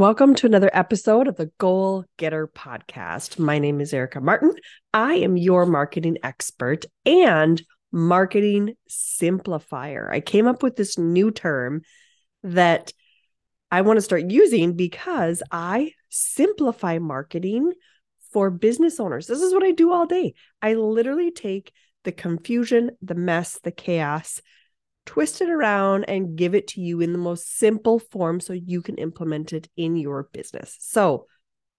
Welcome 0.00 0.34
to 0.36 0.46
another 0.46 0.70
episode 0.72 1.28
of 1.28 1.36
the 1.36 1.50
Goal 1.58 2.06
Getter 2.16 2.46
podcast. 2.46 3.38
My 3.38 3.58
name 3.58 3.82
is 3.82 3.92
Erica 3.92 4.22
Martin. 4.22 4.54
I 4.94 5.16
am 5.16 5.36
your 5.36 5.66
marketing 5.66 6.16
expert 6.22 6.86
and 7.04 7.62
marketing 7.92 8.76
simplifier. 8.88 10.10
I 10.10 10.20
came 10.20 10.46
up 10.46 10.62
with 10.62 10.76
this 10.76 10.96
new 10.96 11.30
term 11.30 11.82
that 12.42 12.94
I 13.70 13.82
want 13.82 13.98
to 13.98 14.00
start 14.00 14.30
using 14.30 14.72
because 14.72 15.42
I 15.52 15.92
simplify 16.08 16.98
marketing 16.98 17.70
for 18.32 18.48
business 18.48 19.00
owners. 19.00 19.26
This 19.26 19.42
is 19.42 19.52
what 19.52 19.64
I 19.64 19.72
do 19.72 19.92
all 19.92 20.06
day. 20.06 20.32
I 20.62 20.76
literally 20.76 21.30
take 21.30 21.74
the 22.04 22.12
confusion, 22.12 22.92
the 23.02 23.16
mess, 23.16 23.58
the 23.62 23.70
chaos, 23.70 24.40
twist 25.06 25.40
it 25.40 25.50
around 25.50 26.04
and 26.04 26.36
give 26.36 26.54
it 26.54 26.68
to 26.68 26.80
you 26.80 27.00
in 27.00 27.12
the 27.12 27.18
most 27.18 27.56
simple 27.56 27.98
form 27.98 28.40
so 28.40 28.52
you 28.52 28.82
can 28.82 28.96
implement 28.96 29.52
it 29.52 29.68
in 29.76 29.96
your 29.96 30.24
business. 30.32 30.76
So, 30.80 31.26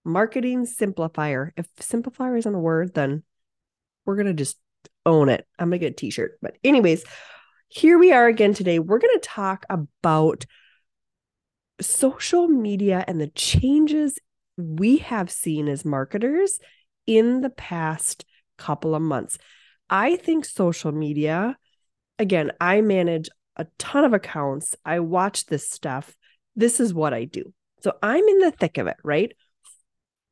marketing 0.03 0.65
simplifier. 0.65 1.51
If 1.55 1.67
simplifier 1.75 2.37
isn't 2.37 2.55
a 2.55 2.59
word, 2.59 2.93
then 2.93 3.23
we're 4.05 4.15
going 4.15 4.27
to 4.27 4.33
just 4.33 4.57
own 5.05 5.29
it. 5.29 5.45
I'm 5.59 5.69
going 5.69 5.79
to 5.79 5.85
get 5.85 5.93
a 5.93 5.95
t 5.95 6.09
shirt. 6.09 6.39
But, 6.41 6.57
anyways, 6.63 7.03
here 7.67 7.97
we 7.97 8.11
are 8.11 8.27
again 8.27 8.53
today. 8.53 8.79
We're 8.79 8.99
going 8.99 9.17
to 9.19 9.27
talk 9.27 9.65
about 9.69 10.45
social 11.79 12.47
media 12.47 13.03
and 13.07 13.19
the 13.19 13.27
changes 13.27 14.19
we 14.57 14.97
have 14.97 15.31
seen 15.31 15.67
as 15.67 15.85
marketers 15.85 16.59
in 17.07 17.41
the 17.41 17.49
past 17.49 18.25
couple 18.57 18.93
of 18.93 19.01
months. 19.01 19.37
I 19.89 20.15
think 20.15 20.45
social 20.45 20.91
media 20.91 21.57
again, 22.21 22.51
I 22.61 22.81
manage 22.81 23.29
a 23.57 23.65
ton 23.79 24.05
of 24.05 24.13
accounts. 24.13 24.75
I 24.85 24.99
watch 24.99 25.47
this 25.47 25.69
stuff. 25.69 26.15
This 26.55 26.79
is 26.79 26.93
what 26.93 27.13
I 27.13 27.25
do. 27.25 27.53
So 27.81 27.93
I'm 28.01 28.23
in 28.23 28.39
the 28.39 28.51
thick 28.51 28.77
of 28.77 28.87
it, 28.87 28.97
right? 29.03 29.31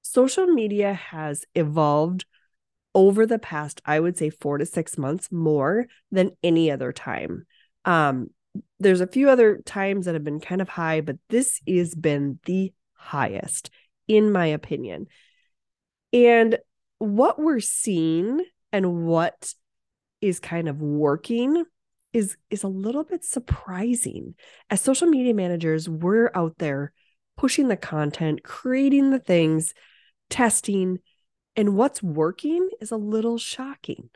Social 0.04 0.46
media 0.46 0.94
has 0.94 1.46
evolved 1.56 2.26
over 2.94 3.26
the 3.26 3.40
past, 3.40 3.82
I 3.86 4.00
would 4.00 4.18
say, 4.18 4.30
four 4.30 4.60
to 4.60 4.66
six 4.66 4.98
months 4.98 5.32
more 5.32 5.88
than 6.12 6.32
any 6.44 6.70
other 6.70 6.92
time. 6.92 7.46
Um, 7.86 8.30
there's 8.80 9.02
a 9.02 9.08
few 9.08 9.30
other 9.30 9.58
times 9.66 10.06
that 10.06 10.14
have 10.14 10.24
been 10.24 10.40
kind 10.40 10.62
of 10.62 10.70
high, 10.70 11.02
but 11.02 11.18
this 11.30 11.60
has 11.68 11.96
been 11.96 12.40
the 12.46 12.72
highest, 12.94 13.72
in 14.08 14.32
my 14.32 14.48
opinion. 14.48 15.08
And 16.14 16.58
what 17.00 17.40
we're 17.40 17.60
seeing 17.60 18.44
and 18.72 19.08
what 19.08 19.54
is 20.22 20.40
kind 20.40 20.68
of 20.68 20.82
working 20.82 21.64
is 22.14 22.38
is 22.50 22.64
a 22.64 22.68
little 22.68 23.04
bit 23.04 23.24
surprising. 23.24 24.36
As 24.70 24.82
social 24.82 25.08
media 25.08 25.34
managers, 25.34 25.88
we're 25.88 26.32
out 26.34 26.58
there 26.58 26.94
pushing 27.38 27.68
the 27.68 27.78
content, 27.78 28.44
creating 28.44 29.12
the 29.12 29.20
things, 29.20 29.74
testing, 30.30 31.00
and 31.56 31.76
what's 31.76 32.04
working 32.04 32.70
is 32.82 32.92
a 32.92 32.98
little 32.98 33.38
shocking. 33.38 34.10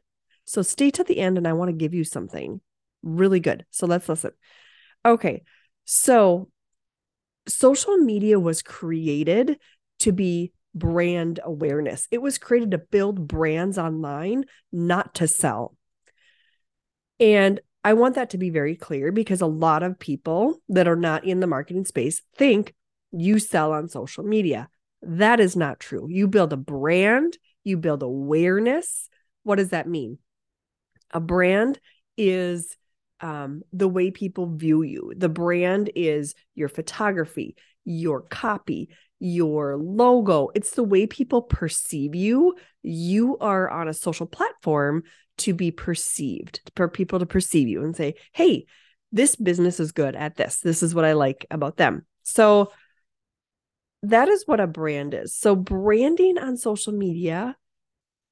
So 0.46 0.62
stay 0.62 0.92
to 0.92 1.04
the 1.04 1.20
end 1.20 1.38
and 1.38 1.48
I 1.48 1.54
want 1.54 1.70
to 1.70 1.78
give 1.78 1.94
you 1.94 2.04
something 2.04 2.62
really 3.02 3.40
good. 3.40 3.66
So 3.72 3.88
let's 3.88 4.10
listen. 4.10 4.32
Okay. 5.06 5.44
So 5.86 6.50
social 7.48 7.98
media 7.98 8.40
was 8.40 8.62
created 8.62 9.58
to 10.00 10.12
be 10.12 10.54
brand 10.76 11.40
awareness. 11.44 12.08
It 12.12 12.22
was 12.22 12.38
created 12.38 12.72
to 12.72 12.78
build 12.78 13.28
brands 13.28 13.78
online, 13.78 14.46
not 14.72 15.16
to 15.16 15.28
sell. 15.28 15.76
And 17.20 17.62
I 17.84 17.94
want 17.94 18.16
that 18.16 18.30
to 18.32 18.38
be 18.38 18.50
very 18.50 18.76
clear 18.76 19.12
because 19.12 19.42
a 19.42 19.46
lot 19.46 19.84
of 19.84 20.00
people 20.00 20.62
that 20.70 20.88
are 20.88 20.96
not 20.96 21.26
in 21.26 21.40
the 21.40 21.48
marketing 21.48 21.86
space 21.86 22.22
think 22.38 22.74
you 23.12 23.40
sell 23.40 23.74
on 23.74 23.90
social 23.90 24.24
media. 24.24 24.70
That 25.02 25.40
is 25.40 25.56
not 25.56 25.80
true. 25.80 26.08
You 26.10 26.28
build 26.28 26.54
a 26.54 26.58
brand, 26.58 27.38
you 27.64 27.78
build 27.78 28.02
awareness. 28.02 29.10
What 29.44 29.56
does 29.56 29.70
that 29.70 29.88
mean? 29.88 30.18
A 31.12 31.20
brand 31.20 31.80
is 32.18 32.76
um, 33.20 33.64
the 33.72 33.88
way 33.88 34.12
people 34.12 34.48
view 34.48 34.82
you. 34.82 35.14
The 35.16 35.30
brand 35.30 35.90
is 35.96 36.36
your 36.56 36.70
photography, 36.70 37.56
your 37.84 38.22
copy, 38.22 38.90
your 39.24 39.78
logo. 39.78 40.50
It's 40.54 40.72
the 40.72 40.84
way 40.84 41.08
people 41.08 41.42
perceive 41.42 42.14
you. 42.14 42.58
You 42.82 43.38
are 43.38 43.70
on 43.70 43.88
a 43.88 43.94
social 43.94 44.26
platform 44.26 45.04
to 45.38 45.54
be 45.54 45.72
perceived, 45.72 46.60
for 46.76 46.90
people 46.90 47.20
to 47.20 47.26
perceive 47.26 47.70
you 47.70 47.86
and 47.86 47.96
say, 47.96 48.16
hey, 48.34 48.66
this 49.14 49.38
business 49.38 49.80
is 49.80 49.94
good 49.94 50.18
at 50.18 50.36
this. 50.36 50.60
This 50.60 50.84
is 50.84 50.94
what 50.94 51.06
I 51.06 51.14
like 51.14 51.46
about 51.50 51.78
them. 51.78 52.06
So 52.24 52.74
that 54.02 54.28
is 54.28 54.44
what 54.46 54.60
a 54.60 54.68
brand 54.68 55.14
is. 55.14 55.34
So 55.34 55.56
branding 55.56 56.38
on 56.38 56.58
social 56.58 56.92
media 56.92 57.56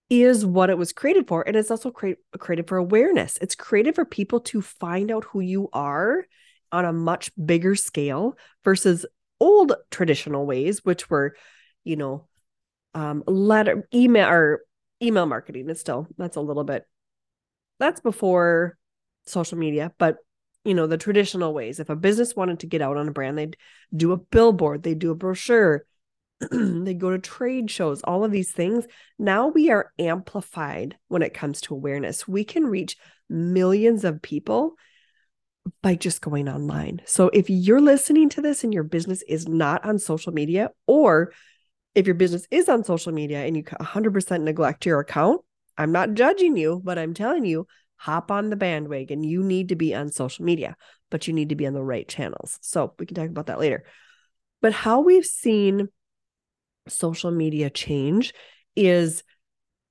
is 0.10 0.46
what 0.46 0.70
it 0.70 0.78
was 0.78 0.92
created 0.92 1.26
for. 1.26 1.48
And 1.48 1.56
it's 1.56 1.72
also 1.72 1.90
create, 1.90 2.18
created 2.38 2.68
for 2.68 2.78
awareness. 2.78 3.38
It's 3.42 3.56
created 3.56 3.96
for 3.96 4.04
people 4.04 4.42
to 4.42 4.62
find 4.62 5.10
out 5.10 5.24
who 5.24 5.40
you 5.40 5.70
are 5.72 6.26
on 6.74 6.84
a 6.84 6.92
much 6.92 7.32
bigger 7.44 7.76
scale 7.76 8.38
versus 8.66 9.06
old 9.42 9.74
traditional 9.90 10.46
ways, 10.46 10.86
which 10.86 11.10
were, 11.10 11.36
you 11.84 11.98
know, 11.98 12.28
um, 12.94 13.24
letter, 13.28 13.88
email, 13.94 14.30
or 14.30 14.62
email 15.02 15.26
marketing 15.26 15.70
is 15.70 15.82
still, 15.82 16.08
that's 16.18 16.38
a 16.38 16.42
little 16.42 16.64
bit 16.64 16.86
that's 17.82 18.00
before 18.00 18.78
social 19.26 19.58
media, 19.58 19.92
but 19.98 20.18
you 20.64 20.76
know, 20.76 20.86
the 20.86 20.98
traditional 20.98 21.56
ways. 21.56 21.80
If 21.80 21.90
a 21.90 21.96
business 21.96 22.36
wanted 22.36 22.60
to 22.60 22.68
get 22.68 22.84
out 22.84 22.96
on 22.96 23.08
a 23.08 23.12
brand, 23.12 23.36
they'd 23.36 23.58
do 23.96 24.12
a 24.12 24.18
billboard, 24.18 24.84
they'd 24.84 25.00
do 25.00 25.10
a 25.10 25.16
brochure, 25.16 25.86
they 26.52 26.94
go 26.94 27.10
to 27.10 27.18
trade 27.18 27.72
shows, 27.72 28.04
all 28.04 28.24
of 28.24 28.32
these 28.32 28.52
things. 28.52 28.86
Now 29.18 29.48
we 29.48 29.72
are 29.72 29.92
amplified 29.98 30.98
when 31.08 31.24
it 31.24 31.34
comes 31.34 31.62
to 31.62 31.74
awareness. 31.74 32.28
We 32.28 32.44
can 32.44 32.68
reach 32.68 32.96
millions 33.28 34.06
of 34.06 34.22
people 34.22 34.76
by 35.82 35.96
just 35.96 36.22
going 36.22 36.50
online. 36.50 37.02
So 37.06 37.30
if 37.30 37.50
you're 37.50 37.82
listening 37.82 38.30
to 38.30 38.42
this 38.42 38.64
and 38.64 38.74
your 38.74 38.84
business 38.84 39.22
is 39.24 39.48
not 39.48 39.86
on 39.86 40.00
social 40.00 40.34
media, 40.34 40.72
or 40.88 41.34
if 41.94 42.06
your 42.06 42.16
business 42.16 42.48
is 42.52 42.70
on 42.70 42.84
social 42.84 43.12
media 43.12 43.46
and 43.46 43.56
you 43.56 43.64
100% 43.64 44.42
neglect 44.42 44.86
your 44.86 45.00
account, 45.00 45.42
I'm 45.78 45.92
not 45.92 46.14
judging 46.14 46.58
you, 46.58 46.82
but 46.84 46.98
I'm 46.98 47.14
telling 47.14 47.46
you, 47.46 47.68
hop 47.98 48.32
on 48.32 48.50
the 48.50 48.56
bandwagon. 48.56 49.24
You 49.24 49.44
need 49.44 49.70
to 49.70 49.76
be 49.76 49.94
on 49.94 50.10
social 50.10 50.46
media, 50.46 50.76
but 51.10 51.28
you 51.28 51.34
need 51.34 51.50
to 51.50 51.56
be 51.56 51.68
on 51.68 51.74
the 51.74 51.84
right 51.84 52.08
channels. 52.08 52.58
So 52.62 52.94
we 52.98 53.06
can 53.06 53.16
talk 53.16 53.30
about 53.30 53.48
that 53.48 53.60
later. 53.60 53.84
But 54.62 54.74
how 54.74 55.02
we've 55.02 55.26
seen 55.26 55.90
social 56.88 57.32
media 57.32 57.70
change 57.70 58.34
is 58.76 59.24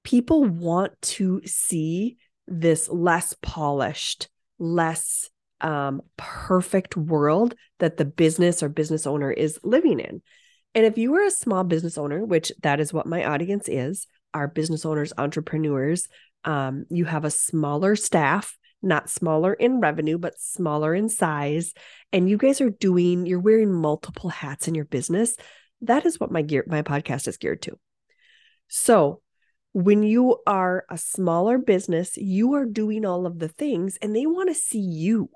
people 0.02 0.44
want 0.44 1.00
to 1.02 1.41
see 1.44 2.16
this 2.47 2.88
less 2.88 3.34
polished, 3.42 4.28
less 4.58 5.31
um, 5.60 6.03
perfect 6.16 6.97
world 6.97 7.54
that 7.78 7.97
the 7.97 8.04
business 8.04 8.62
or 8.62 8.69
business 8.69 9.06
owner 9.06 9.31
is 9.31 9.59
living 9.62 10.00
in. 10.00 10.22
And 10.75 10.87
if 10.87 10.98
you 10.98 11.15
are 11.16 11.25
a 11.25 11.31
small 11.31 11.65
business 11.65 11.98
owner, 11.98 12.25
which 12.25 12.53
that 12.62 12.81
is 12.81 12.93
what 12.93 13.06
my 13.06 13.25
audience 13.25 13.69
is, 13.69 14.06
are 14.32 14.49
business 14.49 14.84
owners, 14.87 15.12
entrepreneurs. 15.19 16.09
Um, 16.44 16.87
you 16.91 17.04
have 17.04 17.25
a 17.25 17.31
smaller 17.31 17.97
staff, 17.97 18.56
not 18.82 19.10
smaller 19.10 19.53
in 19.53 19.81
revenue, 19.81 20.19
but 20.19 20.41
smaller 20.41 20.94
in 20.94 21.09
size. 21.09 21.75
And 22.12 22.31
you 22.31 22.37
guys 22.37 22.60
are 22.60 22.70
doing, 22.70 23.26
you're 23.26 23.41
wearing 23.41 23.72
multiple 23.72 24.31
hats 24.31 24.69
in 24.69 24.75
your 24.75 24.84
business. 24.84 25.37
That 25.82 26.06
is 26.06 26.20
what 26.20 26.31
my 26.31 26.43
gear, 26.43 26.65
my 26.66 26.82
podcast 26.82 27.26
is 27.26 27.37
geared 27.37 27.62
to. 27.62 27.78
So 28.69 29.20
when 29.72 30.03
you 30.03 30.38
are 30.47 30.84
a 30.88 30.99
smaller 30.99 31.59
business, 31.59 32.16
you 32.16 32.54
are 32.54 32.65
doing 32.65 33.04
all 33.04 33.26
of 33.26 33.38
the 33.38 33.49
things 33.49 33.99
and 34.00 34.15
they 34.15 34.26
want 34.26 34.49
to 34.49 34.54
see 34.54 34.81
you. 34.81 35.31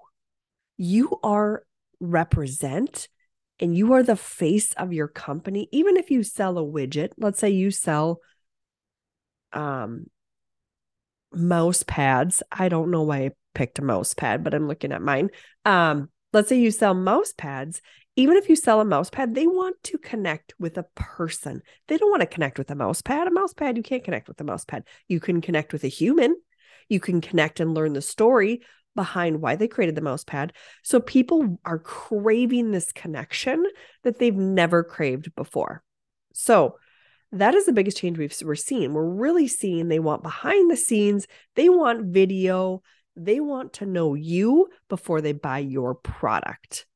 You 0.76 1.18
are 1.22 1.64
represent 2.00 3.08
and 3.60 3.76
you 3.76 3.92
are 3.92 4.02
the 4.02 4.16
face 4.16 4.72
of 4.74 4.92
your 4.92 5.08
company. 5.08 5.68
Even 5.72 5.96
if 5.96 6.10
you 6.10 6.22
sell 6.22 6.58
a 6.58 6.62
widget, 6.62 7.12
let's 7.16 7.38
say 7.38 7.50
you 7.50 7.70
sell 7.70 8.20
um 9.52 10.06
mouse 11.32 11.84
pads. 11.86 12.42
I 12.50 12.68
don't 12.68 12.90
know 12.90 13.02
why 13.02 13.18
I 13.18 13.30
picked 13.54 13.78
a 13.78 13.82
mouse 13.82 14.14
pad, 14.14 14.44
but 14.44 14.54
I'm 14.54 14.68
looking 14.68 14.92
at 14.92 15.02
mine. 15.02 15.30
Um, 15.64 16.10
let's 16.32 16.48
say 16.48 16.58
you 16.58 16.70
sell 16.70 16.94
mouse 16.94 17.32
pads. 17.36 17.80
Even 18.16 18.36
if 18.36 18.48
you 18.48 18.54
sell 18.54 18.80
a 18.80 18.84
mouse 18.84 19.10
pad, 19.10 19.34
they 19.34 19.46
want 19.46 19.76
to 19.84 19.98
connect 19.98 20.54
with 20.58 20.78
a 20.78 20.86
person. 20.94 21.62
They 21.88 21.96
don't 21.96 22.10
want 22.10 22.20
to 22.20 22.26
connect 22.26 22.58
with 22.58 22.70
a 22.70 22.76
mouse 22.76 23.02
pad. 23.02 23.26
A 23.26 23.30
mouse 23.32 23.52
pad, 23.52 23.76
you 23.76 23.82
can't 23.82 24.04
connect 24.04 24.28
with 24.28 24.40
a 24.40 24.44
mouse 24.44 24.64
pad. 24.64 24.84
You 25.08 25.18
can 25.18 25.40
connect 25.40 25.72
with 25.72 25.82
a 25.82 25.88
human. 25.88 26.36
You 26.88 27.00
can 27.00 27.20
connect 27.20 27.58
and 27.58 27.74
learn 27.74 27.92
the 27.92 28.02
story 28.02 28.62
behind 28.94 29.40
why 29.40 29.56
they 29.56 29.68
created 29.68 29.94
the 29.94 30.00
mouse 30.00 30.24
pad. 30.24 30.52
So 30.82 31.00
people 31.00 31.58
are 31.64 31.78
craving 31.78 32.70
this 32.70 32.92
connection 32.92 33.64
that 34.02 34.18
they've 34.18 34.34
never 34.34 34.84
craved 34.84 35.34
before. 35.34 35.82
So 36.32 36.76
that 37.32 37.54
is 37.54 37.66
the 37.66 37.72
biggest 37.72 37.96
change 37.96 38.18
we've 38.18 38.36
we're 38.44 38.54
seeing. 38.54 38.92
We're 38.92 39.04
really 39.04 39.48
seeing 39.48 39.88
they 39.88 39.98
want 39.98 40.22
behind 40.22 40.70
the 40.70 40.76
scenes, 40.76 41.26
they 41.56 41.68
want 41.68 42.12
video, 42.12 42.82
they 43.16 43.40
want 43.40 43.74
to 43.74 43.86
know 43.86 44.14
you 44.14 44.68
before 44.88 45.20
they 45.20 45.32
buy 45.32 45.58
your 45.58 45.94
product. 45.94 46.86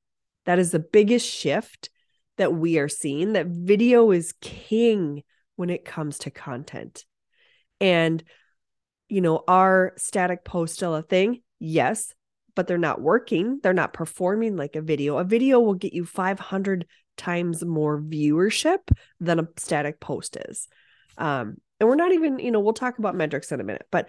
That 0.46 0.58
is 0.58 0.70
the 0.70 0.78
biggest 0.78 1.28
shift 1.28 1.90
that 2.36 2.54
we 2.54 2.78
are 2.78 2.88
seeing 2.88 3.32
that 3.32 3.46
video 3.46 4.10
is 4.12 4.34
king 4.40 5.22
when 5.56 5.70
it 5.70 5.84
comes 5.84 6.18
to 6.20 6.30
content. 6.30 7.04
And, 7.80 8.22
you 9.08 9.20
know, 9.20 9.42
are 9.48 9.92
static 9.96 10.44
posts 10.44 10.76
still 10.76 10.94
a 10.94 11.02
thing? 11.02 11.42
Yes, 11.58 12.14
but 12.54 12.66
they're 12.66 12.78
not 12.78 13.00
working. 13.00 13.60
They're 13.62 13.72
not 13.72 13.92
performing 13.92 14.56
like 14.56 14.76
a 14.76 14.82
video. 14.82 15.18
A 15.18 15.24
video 15.24 15.60
will 15.60 15.74
get 15.74 15.92
you 15.92 16.04
500 16.04 16.86
times 17.16 17.64
more 17.64 18.00
viewership 18.00 18.78
than 19.20 19.38
a 19.38 19.48
static 19.56 20.00
post 20.00 20.36
is. 20.48 20.68
Um, 21.16 21.58
and 21.80 21.88
we're 21.88 21.96
not 21.96 22.12
even, 22.12 22.38
you 22.38 22.50
know, 22.50 22.60
we'll 22.60 22.72
talk 22.72 22.98
about 22.98 23.14
metrics 23.14 23.52
in 23.52 23.60
a 23.60 23.64
minute, 23.64 23.86
but 23.90 24.08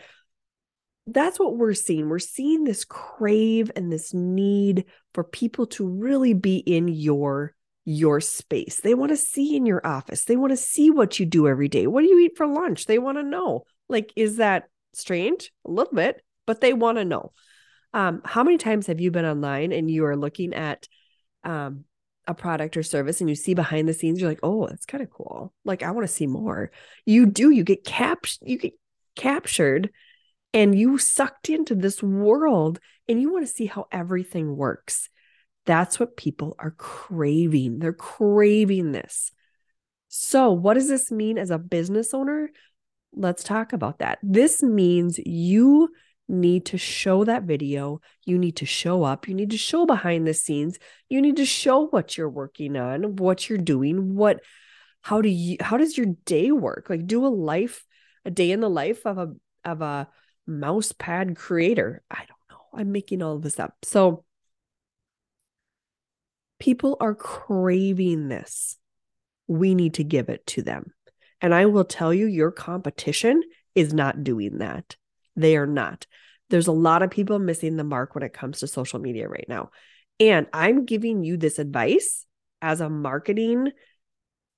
that's 1.06 1.40
what 1.40 1.58
we're 1.58 1.74
seeing. 1.74 2.10
We're 2.10 2.20
seeing 2.20 2.64
this 2.64 2.86
crave 2.86 3.72
and 3.76 3.92
this 3.92 4.14
need 4.14 4.86
for 5.14 5.24
people 5.24 5.66
to 5.68 5.88
really 5.88 6.34
be 6.34 6.58
in 6.58 6.88
your 6.88 7.56
your 7.86 8.22
space. 8.22 8.82
They 8.82 8.94
want 8.94 9.10
to 9.10 9.18
see 9.18 9.56
in 9.56 9.66
your 9.66 9.86
office. 9.86 10.26
They 10.26 10.36
want 10.36 10.52
to 10.52 10.58
see 10.58 10.92
what 10.92 11.20
you 11.20 11.26
do 11.26 11.48
every 11.48 11.68
day. 11.68 11.88
What 11.88 12.02
do 12.02 12.08
you 12.08 12.20
eat 12.20 12.38
for 12.38 12.46
lunch? 12.46 12.86
They 12.86 13.00
want 13.00 13.18
to 13.18 13.24
know. 13.24 13.66
Like 13.88 14.14
is 14.16 14.38
that 14.38 14.66
strange? 14.94 15.52
A 15.66 15.72
little 15.72 15.94
bit, 15.94 16.22
but 16.50 16.62
they 16.62 16.74
want 16.74 16.98
to 16.98 17.06
know. 17.06 17.32
Um, 17.94 18.24
how 18.26 18.44
many 18.44 18.58
times 18.58 18.88
have 18.88 19.00
you 19.00 19.12
been 19.12 19.24
online 19.24 19.72
and 19.72 19.90
you 19.90 20.06
are 20.06 20.18
looking 20.18 20.56
at 20.56 20.88
um, 21.44 21.84
a 22.26 22.34
product 22.34 22.76
or 22.76 22.82
service 22.82 23.22
and 23.22 23.30
you 23.30 23.36
see 23.36 23.54
behind 23.54 23.88
the 23.88 23.94
scenes, 23.94 24.20
you're 24.20 24.32
like, 24.32 24.40
oh, 24.42 24.66
that's 24.66 24.88
kind 24.88 25.04
of 25.04 25.12
cool. 25.12 25.54
Like, 25.64 25.84
I 25.84 25.92
want 25.92 26.08
to 26.08 26.14
see 26.14 26.26
more. 26.26 26.72
You 27.06 27.28
do, 27.28 27.52
you 27.52 27.64
get 27.64 27.84
cap 27.84 28.26
you 28.42 28.58
get 28.58 28.74
captured 29.16 29.92
and 30.52 30.74
you 30.74 30.98
sucked 30.98 31.50
into 31.50 31.76
this 31.76 32.02
world 32.02 32.80
and 33.08 33.22
you 33.22 33.32
want 33.32 33.46
to 33.46 33.54
see 33.54 33.68
how 33.68 33.86
everything 33.92 34.58
works. 34.58 35.08
That's 35.68 36.00
what 36.00 36.18
people 36.18 36.56
are 36.58 36.72
craving. 36.72 37.78
They're 37.78 37.94
craving 37.94 38.92
this. 38.92 39.32
So, 40.08 40.52
what 40.52 40.74
does 40.74 40.88
this 40.88 41.12
mean 41.12 41.38
as 41.38 41.52
a 41.52 41.60
business 41.60 42.12
owner? 42.12 42.50
Let's 43.14 43.44
talk 43.44 43.72
about 43.72 44.00
that. 44.00 44.18
This 44.24 44.64
means 44.64 45.20
you 45.20 45.90
need 46.30 46.66
to 46.68 46.78
show 46.78 47.24
that 47.26 47.44
video. 47.44 48.02
You 48.26 48.38
need 48.38 48.58
to 48.58 48.66
show 48.66 49.04
up. 49.04 49.28
You 49.28 49.34
need 49.34 49.52
to 49.52 49.58
show 49.58 49.86
behind 49.86 50.28
the 50.28 50.34
scenes. 50.34 50.78
You 51.10 51.22
need 51.22 51.38
to 51.38 51.46
show 51.46 51.88
what 51.88 52.18
you're 52.18 52.30
working 52.30 52.78
on, 52.78 53.16
what 53.16 53.50
you're 53.50 53.58
doing, 53.58 54.16
what 54.16 54.42
how 55.02 55.22
do 55.22 55.30
you 55.30 55.58
how 55.60 55.78
does 55.78 55.98
your 55.98 56.08
day 56.26 56.52
work? 56.52 56.88
Like 56.90 57.08
do 57.08 57.26
a 57.26 57.28
life 57.28 57.86
a 58.26 58.32
day 58.32 58.52
in 58.52 58.60
the 58.60 58.70
life 58.70 59.06
of 59.06 59.18
a 59.18 59.34
of 59.66 59.82
a 59.82 60.08
mouse 60.46 60.92
pad 60.92 61.36
creator. 61.36 62.04
I 62.10 62.20
don't 62.20 62.52
know. 62.52 62.80
I'm 62.80 62.92
making 62.92 63.22
all 63.22 63.36
of 63.36 63.42
this 63.42 63.60
up. 63.60 63.76
So 63.84 64.24
people 66.60 66.98
are 67.00 67.16
craving 67.16 68.28
this. 68.28 68.78
We 69.48 69.74
need 69.74 69.96
to 69.96 70.04
give 70.04 70.30
it 70.30 70.46
to 70.48 70.62
them. 70.62 70.94
And 71.42 71.56
I 71.56 71.66
will 71.68 71.86
tell 71.86 72.14
you, 72.14 72.26
your 72.26 72.52
competition 72.52 73.42
is 73.74 73.94
not 73.94 74.24
doing 74.24 74.58
that. 74.58 74.98
They 75.40 75.58
are 75.58 75.68
not. 75.68 76.06
There's 76.50 76.68
a 76.68 76.72
lot 76.72 77.04
of 77.04 77.12
people 77.12 77.40
missing 77.40 77.78
the 77.78 77.84
mark 77.84 78.16
when 78.16 78.24
it 78.24 78.34
comes 78.34 78.60
to 78.60 78.68
social 78.68 79.00
media 79.00 79.28
right 79.28 79.46
now. 79.48 79.70
And 80.20 80.48
I'm 80.54 80.86
giving 80.86 81.24
you 81.24 81.38
this 81.38 81.60
advice 81.60 82.26
as 82.62 82.82
a 82.82 82.90
marketing 82.90 83.72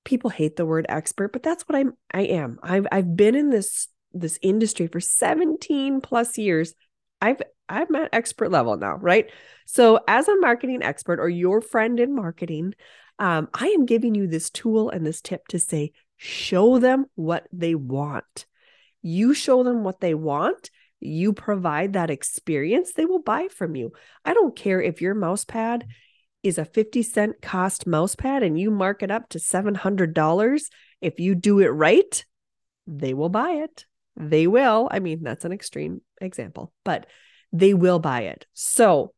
people 0.04 0.30
hate 0.30 0.56
the 0.56 0.66
word 0.66 0.86
expert, 0.88 1.32
but 1.32 1.42
that's 1.42 1.64
what 1.64 1.76
I'm 1.76 1.92
I 2.12 2.22
am. 2.22 2.58
I've 2.62 2.86
I've 2.90 3.16
been 3.16 3.34
in 3.34 3.50
this 3.50 3.88
this 4.12 4.38
industry 4.42 4.86
for 4.86 5.00
17 5.00 6.00
plus 6.00 6.38
years. 6.38 6.74
I've 7.20 7.40
I'm 7.68 7.94
at 7.94 8.10
expert 8.12 8.50
level 8.50 8.76
now, 8.76 8.96
right? 8.96 9.30
So 9.66 10.00
as 10.08 10.28
a 10.28 10.36
marketing 10.36 10.82
expert 10.82 11.20
or 11.20 11.28
your 11.28 11.60
friend 11.60 11.98
in 12.00 12.14
marketing, 12.14 12.74
um, 13.18 13.48
I 13.54 13.68
am 13.68 13.86
giving 13.86 14.14
you 14.14 14.26
this 14.26 14.50
tool 14.50 14.90
and 14.90 15.06
this 15.06 15.20
tip 15.20 15.46
to 15.48 15.58
say, 15.58 15.92
show 16.16 16.78
them 16.78 17.06
what 17.14 17.46
they 17.52 17.74
want. 17.74 18.46
You 19.02 19.34
show 19.34 19.62
them 19.62 19.84
what 19.84 20.00
they 20.00 20.14
want. 20.14 20.70
You 21.00 21.32
provide 21.32 21.94
that 21.94 22.10
experience, 22.10 22.92
they 22.92 23.04
will 23.04 23.22
buy 23.22 23.48
from 23.48 23.74
you. 23.74 23.92
I 24.24 24.34
don't 24.34 24.54
care 24.54 24.80
if 24.80 25.02
your 25.02 25.14
mouse 25.14 25.44
pad 25.44 25.84
is 26.42 26.58
a 26.58 26.64
50 26.64 27.02
cent 27.02 27.42
cost 27.42 27.86
mouse 27.86 28.14
pad 28.14 28.42
and 28.42 28.58
you 28.58 28.70
mark 28.70 29.02
it 29.02 29.10
up 29.10 29.28
to 29.30 29.38
$700. 29.38 30.62
If 31.00 31.20
you 31.20 31.34
do 31.34 31.58
it 31.60 31.68
right, 31.68 32.24
they 32.86 33.14
will 33.14 33.28
buy 33.28 33.50
it. 33.50 33.84
They 34.16 34.46
will. 34.46 34.88
I 34.90 35.00
mean, 35.00 35.22
that's 35.22 35.44
an 35.44 35.52
extreme 35.52 36.02
example, 36.20 36.72
but 36.84 37.06
they 37.52 37.74
will 37.74 37.98
buy 37.98 38.22
it. 38.22 38.46
So 38.54 39.12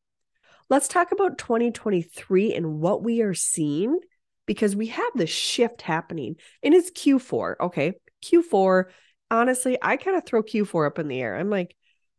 let's 0.68 0.88
talk 0.88 1.12
about 1.12 1.38
2023 1.38 2.54
and 2.54 2.80
what 2.80 3.02
we 3.02 3.22
are 3.22 3.34
seeing 3.34 3.98
because 4.46 4.76
we 4.76 4.88
have 4.88 5.12
the 5.14 5.26
shift 5.26 5.82
happening 5.82 6.36
and 6.62 6.74
it's 6.74 6.90
Q4. 6.90 7.56
Okay. 7.60 7.94
Q4 8.24 8.84
honestly, 9.30 9.78
I 9.80 9.96
kind 9.96 10.16
of 10.16 10.24
throw 10.24 10.42
Q4 10.42 10.86
up 10.86 10.98
in 10.98 11.08
the 11.08 11.20
air. 11.20 11.36
I'm 11.36 11.50
like, 11.50 11.76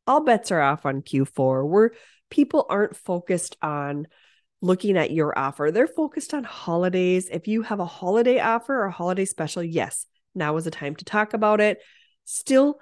all 0.08 0.24
bets 0.24 0.52
are 0.52 0.62
off 0.62 0.86
on 0.86 1.02
Q4. 1.02 1.68
Where 1.68 1.92
people 2.30 2.66
aren't 2.70 2.96
focused 2.96 3.58
on 3.62 4.08
looking 4.62 4.98
at 4.98 5.12
your 5.12 5.38
offer. 5.38 5.72
They're 5.72 5.88
focused 5.88 6.34
on 6.34 6.44
holidays. 6.44 7.30
If 7.32 7.48
you 7.48 7.62
have 7.64 7.80
a 7.80 7.86
holiday 7.86 8.40
offer 8.40 8.76
or 8.76 8.86
a 8.86 8.92
holiday 8.92 9.26
special, 9.26 9.64
yes, 9.64 10.06
now 10.34 10.58
is 10.58 10.66
the 10.66 10.72
time 10.72 10.96
to 10.96 11.06
talk 11.06 11.34
about 11.34 11.62
it. 11.62 11.80
Still 12.26 12.80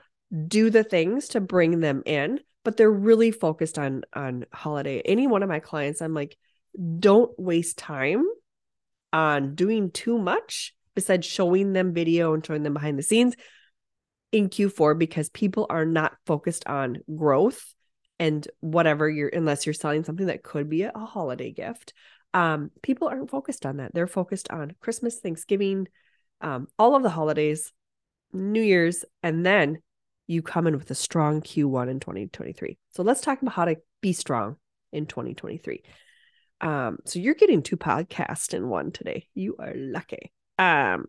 do 0.48 0.70
the 0.70 0.84
things 0.84 1.30
to 1.30 1.42
bring 1.42 1.80
them 1.80 2.02
in, 2.06 2.40
but 2.64 2.78
they're 2.78 2.92
really 2.92 3.32
focused 3.32 3.78
on 3.78 4.04
on 4.14 4.46
holiday. 4.54 5.02
Any 5.02 5.28
one 5.28 5.44
of 5.44 5.50
my 5.50 5.60
clients, 5.60 6.02
I'm 6.02 6.14
like, 6.14 6.38
don't 7.00 7.32
waste 7.38 7.78
time 7.78 8.26
on 9.12 9.54
doing 9.54 9.92
too 9.92 10.18
much 10.18 10.74
besides 10.96 11.28
showing 11.28 11.74
them 11.74 11.94
video 11.94 12.34
and 12.34 12.46
showing 12.46 12.64
them 12.64 12.74
behind 12.74 12.98
the 12.98 13.04
scenes 13.04 13.36
in 14.34 14.50
Q4 14.50 14.98
because 14.98 15.30
people 15.30 15.68
are 15.70 15.86
not 15.86 16.18
focused 16.26 16.68
on 16.68 16.98
growth 17.16 17.74
and 18.20 18.46
whatever 18.60 19.08
you're 19.10 19.30
unless 19.30 19.66
you're 19.66 19.74
selling 19.74 20.04
something 20.04 20.26
that 20.26 20.44
could 20.44 20.70
be 20.70 20.82
a, 20.82 20.92
holiday 20.92 21.52
gift. 21.52 21.94
Um, 22.34 22.72
people 22.82 23.08
aren't 23.08 23.30
focused 23.30 23.66
on 23.66 23.78
that. 23.78 23.94
They're 23.94 24.08
focused 24.08 24.50
on 24.50 24.74
Christmas, 24.82 25.20
Thanksgiving, 25.20 25.88
um, 26.42 26.68
all 26.80 26.96
of 26.96 27.04
the 27.04 27.12
holidays, 27.12 27.72
New 28.34 28.62
Year's, 28.62 29.06
and 29.22 29.46
then 29.46 29.78
you 30.26 30.42
come 30.42 30.66
in 30.66 30.78
with 30.78 30.90
a 30.90 30.96
strong 30.96 31.42
Q1 31.42 31.90
in 31.90 32.00
2023. 32.00 32.80
So 32.90 33.04
let's 33.04 33.22
talk 33.22 33.40
about 33.42 33.54
how 33.54 33.66
to 33.66 33.78
be 34.02 34.14
strong 34.14 34.56
in 34.92 35.06
2023. 35.06 35.84
Um, 36.60 36.98
so 37.06 37.20
you're 37.20 37.36
getting 37.36 37.62
two 37.62 37.78
podcasts 37.78 38.56
in 38.56 38.68
one 38.68 38.92
today. 38.92 39.28
You 39.36 39.58
are 39.60 39.74
lucky. 39.76 40.32
Um, 40.58 41.06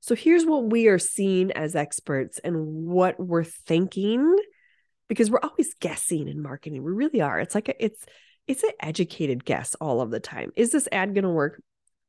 so 0.00 0.14
here's 0.14 0.46
what 0.46 0.70
we 0.70 0.88
are 0.88 0.98
seeing 0.98 1.52
as 1.52 1.74
experts 1.74 2.38
and 2.38 2.86
what 2.86 3.18
we're 3.18 3.44
thinking 3.44 4.36
because 5.08 5.30
we're 5.30 5.40
always 5.42 5.74
guessing 5.80 6.28
in 6.28 6.42
marketing. 6.42 6.82
We 6.82 6.92
really 6.92 7.20
are. 7.20 7.40
It's 7.40 7.54
like 7.54 7.68
a, 7.68 7.84
it's 7.84 8.04
it's 8.46 8.62
an 8.62 8.70
educated 8.80 9.44
guess 9.44 9.74
all 9.74 10.00
of 10.00 10.10
the 10.10 10.20
time. 10.20 10.52
Is 10.56 10.70
this 10.70 10.88
ad 10.92 11.14
going 11.14 11.24
to 11.24 11.30
work? 11.30 11.62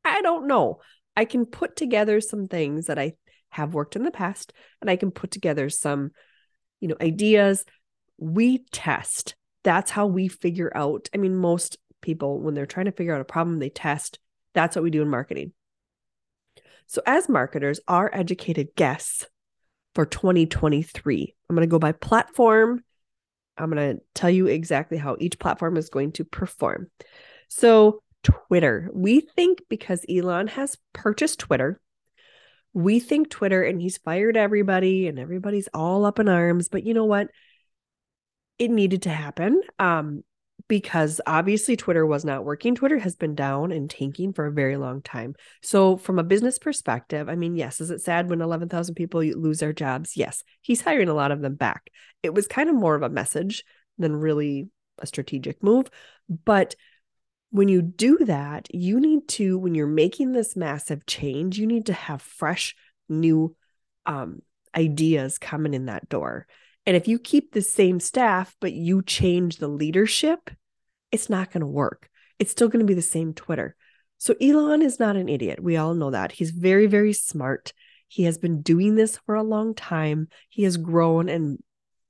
I 0.05 0.21
don't 0.21 0.47
know. 0.47 0.79
I 1.15 1.25
can 1.25 1.45
put 1.45 1.75
together 1.75 2.21
some 2.21 2.47
things 2.47 2.85
that 2.85 2.99
I 2.99 3.13
have 3.49 3.73
worked 3.73 3.95
in 3.95 4.03
the 4.03 4.11
past 4.11 4.53
and 4.79 4.89
I 4.89 4.95
can 4.95 5.11
put 5.11 5.31
together 5.31 5.69
some 5.69 6.11
you 6.79 6.87
know 6.87 6.95
ideas. 7.01 7.65
We 8.17 8.65
test. 8.71 9.35
That's 9.63 9.91
how 9.91 10.07
we 10.07 10.27
figure 10.27 10.71
out. 10.75 11.09
I 11.13 11.17
mean 11.17 11.35
most 11.35 11.77
people 12.01 12.39
when 12.39 12.53
they're 12.53 12.65
trying 12.65 12.85
to 12.85 12.91
figure 12.91 13.15
out 13.15 13.21
a 13.21 13.25
problem 13.25 13.59
they 13.59 13.69
test. 13.69 14.19
That's 14.53 14.75
what 14.75 14.83
we 14.83 14.91
do 14.91 15.01
in 15.01 15.09
marketing. 15.09 15.53
So, 16.89 17.03
as 17.05 17.29
marketers, 17.29 17.79
our 17.87 18.09
educated 18.11 18.69
guess 18.75 19.27
for 19.93 20.07
2023, 20.07 21.35
I'm 21.47 21.55
going 21.55 21.67
to 21.67 21.71
go 21.71 21.77
by 21.77 21.91
platform. 21.91 22.83
I'm 23.57 23.69
going 23.69 23.97
to 23.97 24.01
tell 24.15 24.31
you 24.31 24.47
exactly 24.47 24.97
how 24.97 25.15
each 25.19 25.37
platform 25.37 25.77
is 25.77 25.89
going 25.89 26.13
to 26.13 26.25
perform. 26.25 26.87
So, 27.47 28.01
Twitter, 28.23 28.89
we 28.91 29.19
think 29.21 29.61
because 29.69 30.03
Elon 30.09 30.47
has 30.47 30.77
purchased 30.91 31.37
Twitter, 31.37 31.79
we 32.73 32.99
think 32.99 33.29
Twitter 33.29 33.61
and 33.61 33.79
he's 33.79 33.99
fired 33.99 34.35
everybody 34.35 35.07
and 35.07 35.19
everybody's 35.19 35.69
all 35.75 36.05
up 36.05 36.17
in 36.17 36.27
arms. 36.27 36.69
But 36.69 36.85
you 36.85 36.95
know 36.95 37.05
what? 37.05 37.27
It 38.57 38.71
needed 38.71 39.03
to 39.03 39.11
happen. 39.11 39.61
Um, 39.77 40.23
because 40.69 41.19
obviously 41.25 41.75
Twitter 41.75 42.05
was 42.05 42.23
not 42.23 42.45
working. 42.45 42.75
Twitter 42.75 42.99
has 42.99 43.15
been 43.15 43.35
down 43.35 43.73
and 43.73 43.89
tanking 43.89 44.31
for 44.31 44.45
a 44.45 44.51
very 44.51 44.77
long 44.77 45.01
time. 45.01 45.35
So, 45.61 45.97
from 45.97 46.19
a 46.19 46.23
business 46.23 46.59
perspective, 46.59 47.27
I 47.27 47.35
mean, 47.35 47.57
yes, 47.57 47.81
is 47.81 47.89
it 47.89 48.01
sad 48.01 48.29
when 48.29 48.39
11,000 48.39 48.95
people 48.95 49.21
lose 49.21 49.59
their 49.59 49.73
jobs? 49.73 50.15
Yes, 50.15 50.43
he's 50.61 50.81
hiring 50.81 51.09
a 51.09 51.13
lot 51.13 51.31
of 51.31 51.41
them 51.41 51.55
back. 51.55 51.89
It 52.23 52.33
was 52.33 52.47
kind 52.47 52.69
of 52.69 52.75
more 52.75 52.95
of 52.95 53.01
a 53.01 53.09
message 53.09 53.65
than 53.97 54.15
really 54.15 54.69
a 54.99 55.07
strategic 55.07 55.63
move. 55.63 55.89
But 56.45 56.75
when 57.49 57.67
you 57.67 57.81
do 57.81 58.19
that, 58.25 58.73
you 58.73 58.99
need 58.99 59.27
to, 59.29 59.57
when 59.57 59.73
you're 59.73 59.87
making 59.87 60.31
this 60.31 60.55
massive 60.55 61.05
change, 61.07 61.57
you 61.57 61.65
need 61.65 61.87
to 61.87 61.93
have 61.93 62.21
fresh, 62.21 62.75
new 63.09 63.55
um, 64.05 64.43
ideas 64.75 65.39
coming 65.39 65.73
in 65.73 65.87
that 65.87 66.09
door. 66.09 66.45
And 66.85 66.95
if 66.95 67.07
you 67.07 67.17
keep 67.17 67.51
the 67.51 67.61
same 67.63 67.99
staff, 67.99 68.55
but 68.59 68.71
you 68.73 69.01
change 69.01 69.57
the 69.57 69.67
leadership, 69.67 70.51
it's 71.11 71.29
not 71.29 71.51
going 71.51 71.61
to 71.61 71.67
work. 71.67 72.09
It's 72.37 72.51
still 72.51 72.67
going 72.67 72.79
to 72.79 72.85
be 72.85 72.93
the 72.93 73.01
same 73.01 73.33
Twitter. 73.33 73.75
So 74.17 74.35
Elon 74.41 74.81
is 74.81 74.99
not 74.99 75.15
an 75.15 75.29
idiot. 75.29 75.63
We 75.63 75.77
all 75.77 75.93
know 75.93 76.11
that. 76.11 76.31
He's 76.31 76.51
very, 76.51 76.87
very 76.87 77.13
smart. 77.13 77.73
He 78.07 78.23
has 78.23 78.37
been 78.37 78.61
doing 78.61 78.95
this 78.95 79.17
for 79.17 79.35
a 79.35 79.43
long 79.43 79.73
time. 79.75 80.27
He 80.49 80.63
has 80.63 80.77
grown 80.77 81.29
and 81.29 81.59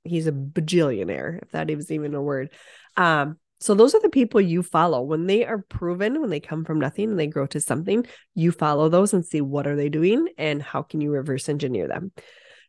he's 0.02 0.26
a 0.26 0.32
bajillionaire, 0.32 1.42
if 1.42 1.50
that 1.52 1.70
is 1.70 1.90
even 1.90 2.14
a 2.14 2.22
word. 2.22 2.50
Um, 2.96 3.38
so 3.60 3.74
those 3.74 3.94
are 3.94 4.00
the 4.00 4.08
people 4.08 4.40
you 4.40 4.62
follow. 4.62 5.02
When 5.02 5.26
they 5.26 5.44
are 5.44 5.58
proven, 5.68 6.20
when 6.20 6.30
they 6.30 6.40
come 6.40 6.64
from 6.64 6.80
nothing 6.80 7.10
and 7.10 7.18
they 7.18 7.26
grow 7.26 7.46
to 7.48 7.60
something, 7.60 8.06
you 8.34 8.52
follow 8.52 8.88
those 8.88 9.12
and 9.12 9.24
see 9.24 9.42
what 9.42 9.66
are 9.66 9.76
they 9.76 9.90
doing 9.90 10.28
and 10.38 10.62
how 10.62 10.82
can 10.82 11.02
you 11.02 11.10
reverse 11.10 11.48
engineer 11.48 11.86
them. 11.86 12.12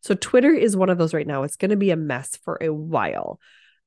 So 0.01 0.15
Twitter 0.15 0.53
is 0.53 0.75
one 0.75 0.89
of 0.89 0.97
those 0.97 1.13
right 1.13 1.27
now. 1.27 1.43
It's 1.43 1.55
going 1.55 1.69
to 1.71 1.77
be 1.77 1.91
a 1.91 1.95
mess 1.95 2.38
for 2.43 2.57
a 2.59 2.73
while. 2.73 3.39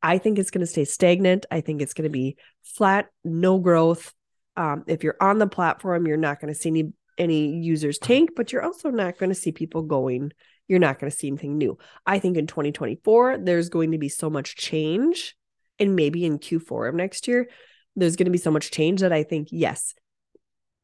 I 0.04 0.18
think 0.18 0.38
it's 0.38 0.50
going 0.50 0.61
to 0.61 0.66
stay 0.66 0.84
stagnant. 0.84 1.46
I 1.50 1.62
think 1.62 1.80
it's 1.80 1.94
going 1.94 2.04
to 2.04 2.11
be 2.11 2.37
flat, 2.62 3.08
no 3.25 3.58
growth. 3.58 4.12
Um, 4.54 4.84
if 4.87 5.02
you're 5.02 5.16
on 5.18 5.38
the 5.38 5.46
platform, 5.46 6.06
you're 6.06 6.18
not 6.18 6.40
going 6.40 6.52
to 6.52 6.58
see 6.58 6.68
any 6.68 6.92
any 7.16 7.56
users 7.56 7.99
tank, 7.99 8.30
but 8.37 8.52
you're 8.52 8.64
also 8.64 8.90
not 8.90 9.18
going 9.18 9.30
to 9.30 9.34
see 9.34 9.52
people 9.52 9.82
going. 9.82 10.32
You're 10.68 10.78
not 10.78 10.99
going 10.99 11.11
to 11.11 11.16
see 11.16 11.28
anything 11.28 11.56
new. 11.56 11.78
I 12.04 12.18
think 12.18 12.37
in 12.37 12.46
2024, 12.46 13.38
there's 13.38 13.68
going 13.68 13.92
to 13.92 13.99
be 13.99 14.08
so 14.08 14.28
much 14.28 14.56
change, 14.56 15.37
and 15.78 15.96
maybe 15.96 16.25
in 16.25 16.38
Q4 16.38 16.90
of 16.90 16.94
next 16.94 17.26
year, 17.26 17.49
there's 17.96 18.16
going 18.16 18.26
to 18.26 18.32
be 18.32 18.38
so 18.38 18.50
much 18.50 18.73
change 18.73 19.00
that 19.00 19.12
I 19.12 19.23
think 19.23 19.49
yes, 19.52 19.94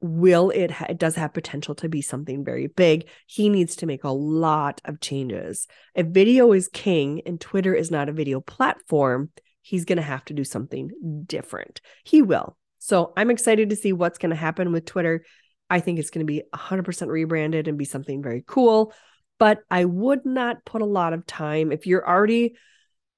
will 0.00 0.50
it 0.50 0.70
ha- 0.70 0.86
it 0.88 0.98
does 0.98 1.14
have 1.14 1.34
potential 1.34 1.74
to 1.74 1.88
be 1.88 2.02
something 2.02 2.44
very 2.44 2.66
big. 2.66 3.08
He 3.26 3.48
needs 3.48 3.76
to 3.76 3.86
make 3.86 4.04
a 4.04 4.10
lot 4.10 4.80
of 4.84 5.00
changes. 5.00 5.66
If 5.94 6.06
video 6.06 6.52
is 6.52 6.68
king 6.72 7.22
and 7.26 7.40
twitter 7.40 7.74
is 7.74 7.90
not 7.90 8.08
a 8.08 8.12
video 8.12 8.40
platform 8.40 9.30
he's 9.62 9.84
going 9.84 9.98
to 9.98 10.02
have 10.02 10.24
to 10.24 10.32
do 10.32 10.42
something 10.42 10.90
different. 11.26 11.80
He 12.04 12.22
will. 12.22 12.56
So 12.78 13.12
i'm 13.16 13.30
excited 13.30 13.70
to 13.70 13.76
see 13.76 13.92
what's 13.92 14.18
going 14.18 14.30
to 14.30 14.36
happen 14.36 14.72
with 14.72 14.86
twitter. 14.86 15.24
I 15.68 15.80
think 15.80 15.98
it's 15.98 16.10
going 16.10 16.26
to 16.26 16.32
be 16.32 16.42
100% 16.52 17.06
rebranded 17.06 17.68
and 17.68 17.78
be 17.78 17.84
something 17.84 18.22
very 18.22 18.42
cool 18.46 18.92
but 19.38 19.60
i 19.70 19.84
would 19.84 20.26
not 20.26 20.64
put 20.66 20.82
a 20.82 20.86
lot 20.86 21.12
of 21.14 21.24
time 21.24 21.72
if 21.72 21.86
you're 21.86 22.06
already 22.06 22.56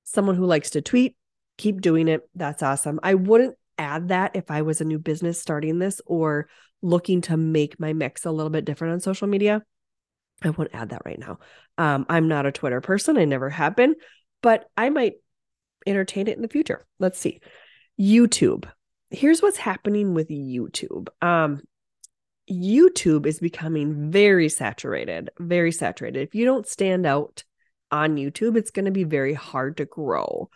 someone 0.05 0.37
who 0.37 0.45
likes 0.45 0.71
to 0.71 0.83
tweet 0.83 1.17
keep 1.59 1.81
doing 1.81 2.09
it. 2.09 2.29
That's 2.35 2.63
awesome. 2.63 3.01
I 3.03 3.15
wouldn't 3.15 3.57
add 3.79 4.09
that 4.09 4.33
if 4.35 4.51
I 4.51 4.63
was 4.63 4.81
a 4.81 4.85
new 4.85 4.99
business 4.99 5.41
starting 5.41 5.79
this 5.79 6.01
or 6.07 6.49
looking 6.83 7.21
to 7.23 7.37
make 7.37 7.79
my 7.79 7.93
mix 7.93 8.25
a 8.25 8.31
little 8.31 8.51
bit 8.51 8.65
different 8.65 8.95
on 8.95 9.01
social 9.01 9.29
media. 9.29 9.63
I 10.43 10.51
won't 10.51 10.75
add 10.75 10.91
that 10.91 11.03
right 11.05 11.19
now. 11.19 11.39
Um, 11.79 12.07
I'm 12.09 12.29
not 12.29 12.47
a 12.47 12.53
Twitter 12.53 12.81
person. 12.81 13.17
I 13.17 13.25
never 13.25 13.49
have 13.49 13.77
been, 13.77 13.95
but 14.43 14.69
I 14.77 14.91
might 14.91 15.15
entertain 15.87 16.27
it 16.27 16.37
in 16.37 16.43
the 16.43 16.49
future. 16.49 16.85
Let's 16.99 17.19
see. 17.19 17.41
YouTube. 18.01 18.69
Here's 19.11 19.43
what's 19.43 19.59
happening 19.59 20.15
with 20.15 20.29
YouTube. 20.29 21.09
Um, 21.21 21.61
YouTube 22.51 23.27
is 23.27 23.39
becoming 23.39 24.11
very 24.11 24.49
saturated, 24.49 25.31
very 25.39 25.71
saturated. 25.71 26.27
If 26.27 26.35
you 26.35 26.45
don't 26.45 26.67
stand 26.67 27.07
out 27.07 27.45
on 27.91 28.17
YouTube, 28.17 28.57
it's 28.57 28.71
going 28.71 28.87
to 28.87 28.91
be 28.91 29.05
very 29.05 29.35
hard 29.35 29.77
to 29.77 29.85
grow 29.85 30.51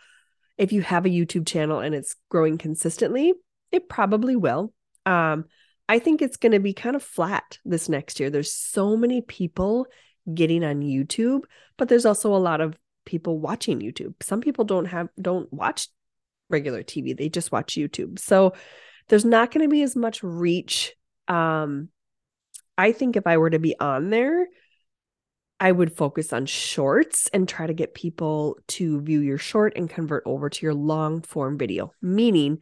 if 0.57 0.71
you 0.71 0.81
have 0.81 1.05
a 1.05 1.09
YouTube 1.09 1.45
channel 1.45 1.79
and 1.79 1.93
it's 1.93 2.15
growing 2.29 2.57
consistently, 2.57 3.33
it 3.71 3.87
probably 3.87 4.35
will. 4.35 4.73
Um, 5.05 5.45
I 5.89 5.99
think 5.99 6.21
it's 6.21 6.37
going 6.37 6.51
to 6.51 6.59
be 6.59 6.73
kind 6.73 6.95
of 6.95 7.03
flat 7.03 7.59
this 7.63 7.87
next 7.87 8.19
year. 8.19 8.29
There's 8.29 8.53
so 8.53 8.97
many 8.97 9.21
people 9.21 9.87
getting 10.33 10.63
on 10.63 10.81
YouTube, 10.81 11.43
but 11.77 11.87
there's 11.87 12.05
also 12.05 12.35
a 12.35 12.37
lot 12.37 12.61
of 12.61 12.77
people 13.05 13.39
watching 13.39 13.79
YouTube. 13.79 14.15
Some 14.21 14.41
people 14.41 14.65
don't 14.65 14.85
have 14.85 15.07
don't 15.19 15.51
watch 15.53 15.87
regular 16.49 16.83
TV. 16.83 17.15
They 17.15 17.29
just 17.29 17.51
watch 17.51 17.75
YouTube. 17.75 18.19
So 18.19 18.53
there's 19.07 19.25
not 19.25 19.51
going 19.51 19.63
to 19.63 19.71
be 19.71 19.81
as 19.81 19.95
much 19.95 20.23
reach 20.23 20.93
um 21.27 21.89
I 22.77 22.91
think 22.91 23.15
if 23.15 23.25
I 23.25 23.37
were 23.37 23.49
to 23.49 23.59
be 23.59 23.77
on 23.79 24.11
there, 24.11 24.47
I 25.59 25.71
would 25.71 25.97
focus 25.97 26.31
on 26.31 26.45
shorts 26.45 27.27
and 27.33 27.49
try 27.49 27.65
to 27.65 27.73
get 27.73 27.95
people 27.95 28.59
to 28.67 29.01
view 29.01 29.21
your 29.21 29.39
short 29.39 29.73
and 29.75 29.89
convert 29.89 30.23
over 30.25 30.49
to 30.49 30.65
your 30.65 30.75
long 30.75 31.21
form 31.23 31.57
video, 31.57 31.91
meaning 32.01 32.59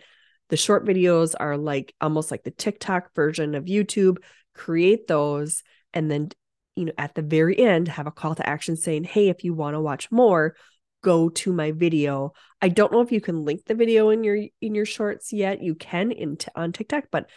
the 0.50 0.58
short 0.58 0.86
videos 0.86 1.34
are 1.40 1.58
like 1.58 1.94
almost 2.00 2.32
like 2.32 2.44
the 2.44 2.52
TikTok 2.52 3.14
version 3.16 3.56
of 3.56 3.66
YouTube. 3.66 4.18
Create 4.54 5.08
those 5.08 5.64
and 5.94 6.10
then, 6.10 6.30
you 6.75 6.86
know, 6.86 6.94
at 6.98 7.16
the 7.16 7.22
very 7.22 7.58
end, 7.58 7.88
have 7.88 8.08
a 8.08 8.12
call 8.12 8.36
to 8.36 8.48
action 8.48 8.75
saying, 8.75 9.06
Hey, 9.06 9.30
if 9.30 9.44
you 9.44 9.54
want 9.54 9.75
to 9.75 9.82
watch 9.82 10.12
more, 10.12 10.56
go 11.02 11.30
to 11.30 11.54
my 11.54 11.72
video. 11.72 12.34
I 12.62 12.70
don't 12.70 12.92
know 12.92 13.02
if 13.02 13.12
you 13.12 13.22
can 13.22 13.46
link 13.46 13.66
the 13.66 13.75
video 13.75 14.10
in 14.10 14.24
your 14.24 14.38
in 14.62 14.75
your 14.75 14.86
shorts 14.86 15.32
yet. 15.32 15.62
You 15.62 15.75
can 15.75 16.12
in 16.12 16.38
t- 16.38 16.48
on 16.56 16.72
TikTok, 16.72 17.06
but 17.12 17.30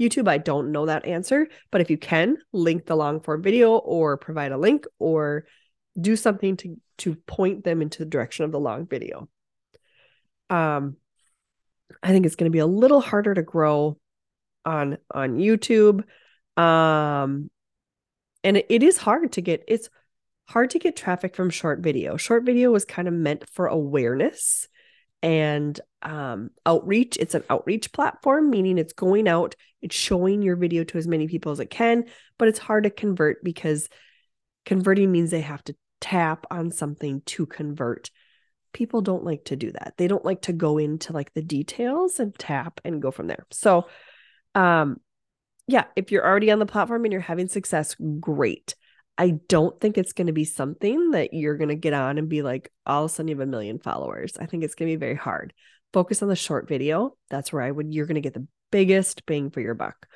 YouTube, 0.00 0.28
I 0.28 0.38
don't 0.38 0.72
know 0.72 0.86
that 0.86 1.06
answer, 1.06 1.48
but 1.70 1.80
if 1.80 1.90
you 1.90 1.96
can 1.96 2.36
link 2.52 2.86
the 2.86 2.96
long 2.96 3.20
form 3.20 3.42
video 3.42 3.76
or 3.76 4.16
provide 4.16 4.52
a 4.52 4.58
link 4.58 4.86
or 4.98 5.46
do 6.00 6.16
something 6.16 6.56
to 6.58 6.76
to 6.98 7.14
point 7.14 7.64
them 7.64 7.82
into 7.82 8.00
the 8.00 8.10
direction 8.10 8.44
of 8.44 8.52
the 8.52 8.60
long 8.60 8.86
video. 8.86 9.28
Um 10.50 10.96
I 12.02 12.08
think 12.08 12.26
it's 12.26 12.36
going 12.36 12.50
to 12.50 12.54
be 12.54 12.60
a 12.60 12.66
little 12.66 13.00
harder 13.00 13.34
to 13.34 13.42
grow 13.42 13.98
on 14.64 14.98
on 15.10 15.38
YouTube. 15.38 16.04
Um 16.56 17.50
and 18.42 18.58
it, 18.58 18.66
it 18.68 18.82
is 18.82 18.96
hard 18.96 19.32
to 19.32 19.40
get 19.40 19.64
it's 19.66 19.88
hard 20.48 20.70
to 20.70 20.78
get 20.78 20.96
traffic 20.96 21.34
from 21.34 21.50
short 21.50 21.80
video. 21.80 22.16
Short 22.16 22.44
video 22.44 22.70
was 22.70 22.84
kind 22.84 23.08
of 23.08 23.14
meant 23.14 23.48
for 23.50 23.66
awareness 23.66 24.68
and 25.22 25.80
um, 26.02 26.50
outreach. 26.66 27.16
It's 27.18 27.34
an 27.34 27.44
outreach 27.48 27.92
platform, 27.92 28.50
meaning 28.50 28.76
it's 28.76 28.92
going 28.92 29.26
out, 29.26 29.54
it's 29.80 29.96
showing 29.96 30.42
your 30.42 30.56
video 30.56 30.84
to 30.84 30.98
as 30.98 31.08
many 31.08 31.26
people 31.28 31.50
as 31.50 31.60
it 31.60 31.70
can, 31.70 32.04
but 32.38 32.48
it's 32.48 32.58
hard 32.58 32.84
to 32.84 32.90
convert 32.90 33.42
because 33.42 33.88
converting 34.66 35.10
means 35.10 35.30
they 35.30 35.40
have 35.40 35.64
to 35.64 35.76
tap 36.00 36.46
on 36.50 36.70
something 36.70 37.22
to 37.24 37.46
convert. 37.46 38.10
People 38.74 39.00
don't 39.00 39.24
like 39.24 39.46
to 39.46 39.56
do 39.56 39.72
that. 39.72 39.94
They 39.96 40.06
don't 40.06 40.24
like 40.24 40.42
to 40.42 40.52
go 40.52 40.76
into 40.76 41.14
like 41.14 41.32
the 41.32 41.40
details 41.40 42.20
and 42.20 42.38
tap 42.38 42.80
and 42.84 43.00
go 43.00 43.10
from 43.10 43.28
there. 43.28 43.46
So, 43.50 43.86
um, 44.54 44.98
yeah, 45.66 45.84
if 45.96 46.12
you're 46.12 46.26
already 46.26 46.50
on 46.50 46.58
the 46.58 46.66
platform 46.66 47.04
and 47.04 47.12
you're 47.12 47.22
having 47.22 47.48
success, 47.48 47.96
great. 48.20 48.74
I 49.16 49.38
don't 49.48 49.80
think 49.80 49.96
it's 49.96 50.12
going 50.12 50.26
to 50.26 50.32
be 50.32 50.44
something 50.44 51.12
that 51.12 51.32
you're 51.32 51.56
going 51.56 51.68
to 51.68 51.74
get 51.74 51.94
on 51.94 52.18
and 52.18 52.28
be 52.28 52.42
like, 52.42 52.70
all 52.84 53.04
of 53.04 53.10
a 53.10 53.14
sudden 53.14 53.28
you 53.28 53.36
have 53.36 53.48
a 53.48 53.50
million 53.50 53.78
followers. 53.78 54.36
I 54.38 54.44
think 54.46 54.62
it's 54.64 54.74
going 54.74 54.90
to 54.90 54.96
be 54.96 55.00
very 55.00 55.14
hard. 55.14 55.54
Focus 55.92 56.22
on 56.22 56.28
the 56.28 56.36
short 56.36 56.68
video. 56.68 57.16
That's 57.30 57.52
where 57.52 57.62
I 57.62 57.70
would, 57.70 57.94
you're 57.94 58.06
going 58.06 58.16
to 58.16 58.20
get 58.20 58.34
the 58.34 58.46
biggest 58.70 59.24
bang 59.24 59.50
for 59.50 59.60
your 59.60 59.74
buck. 59.74 60.06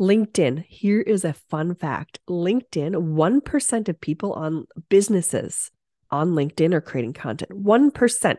LinkedIn, 0.00 0.64
here 0.66 1.00
is 1.00 1.24
a 1.24 1.34
fun 1.34 1.74
fact 1.74 2.18
LinkedIn, 2.28 2.94
1% 2.94 3.88
of 3.88 4.00
people 4.00 4.32
on 4.32 4.66
businesses 4.88 5.70
on 6.10 6.32
LinkedIn 6.32 6.74
or 6.74 6.80
creating 6.80 7.12
content. 7.12 7.50
1%. 7.50 8.36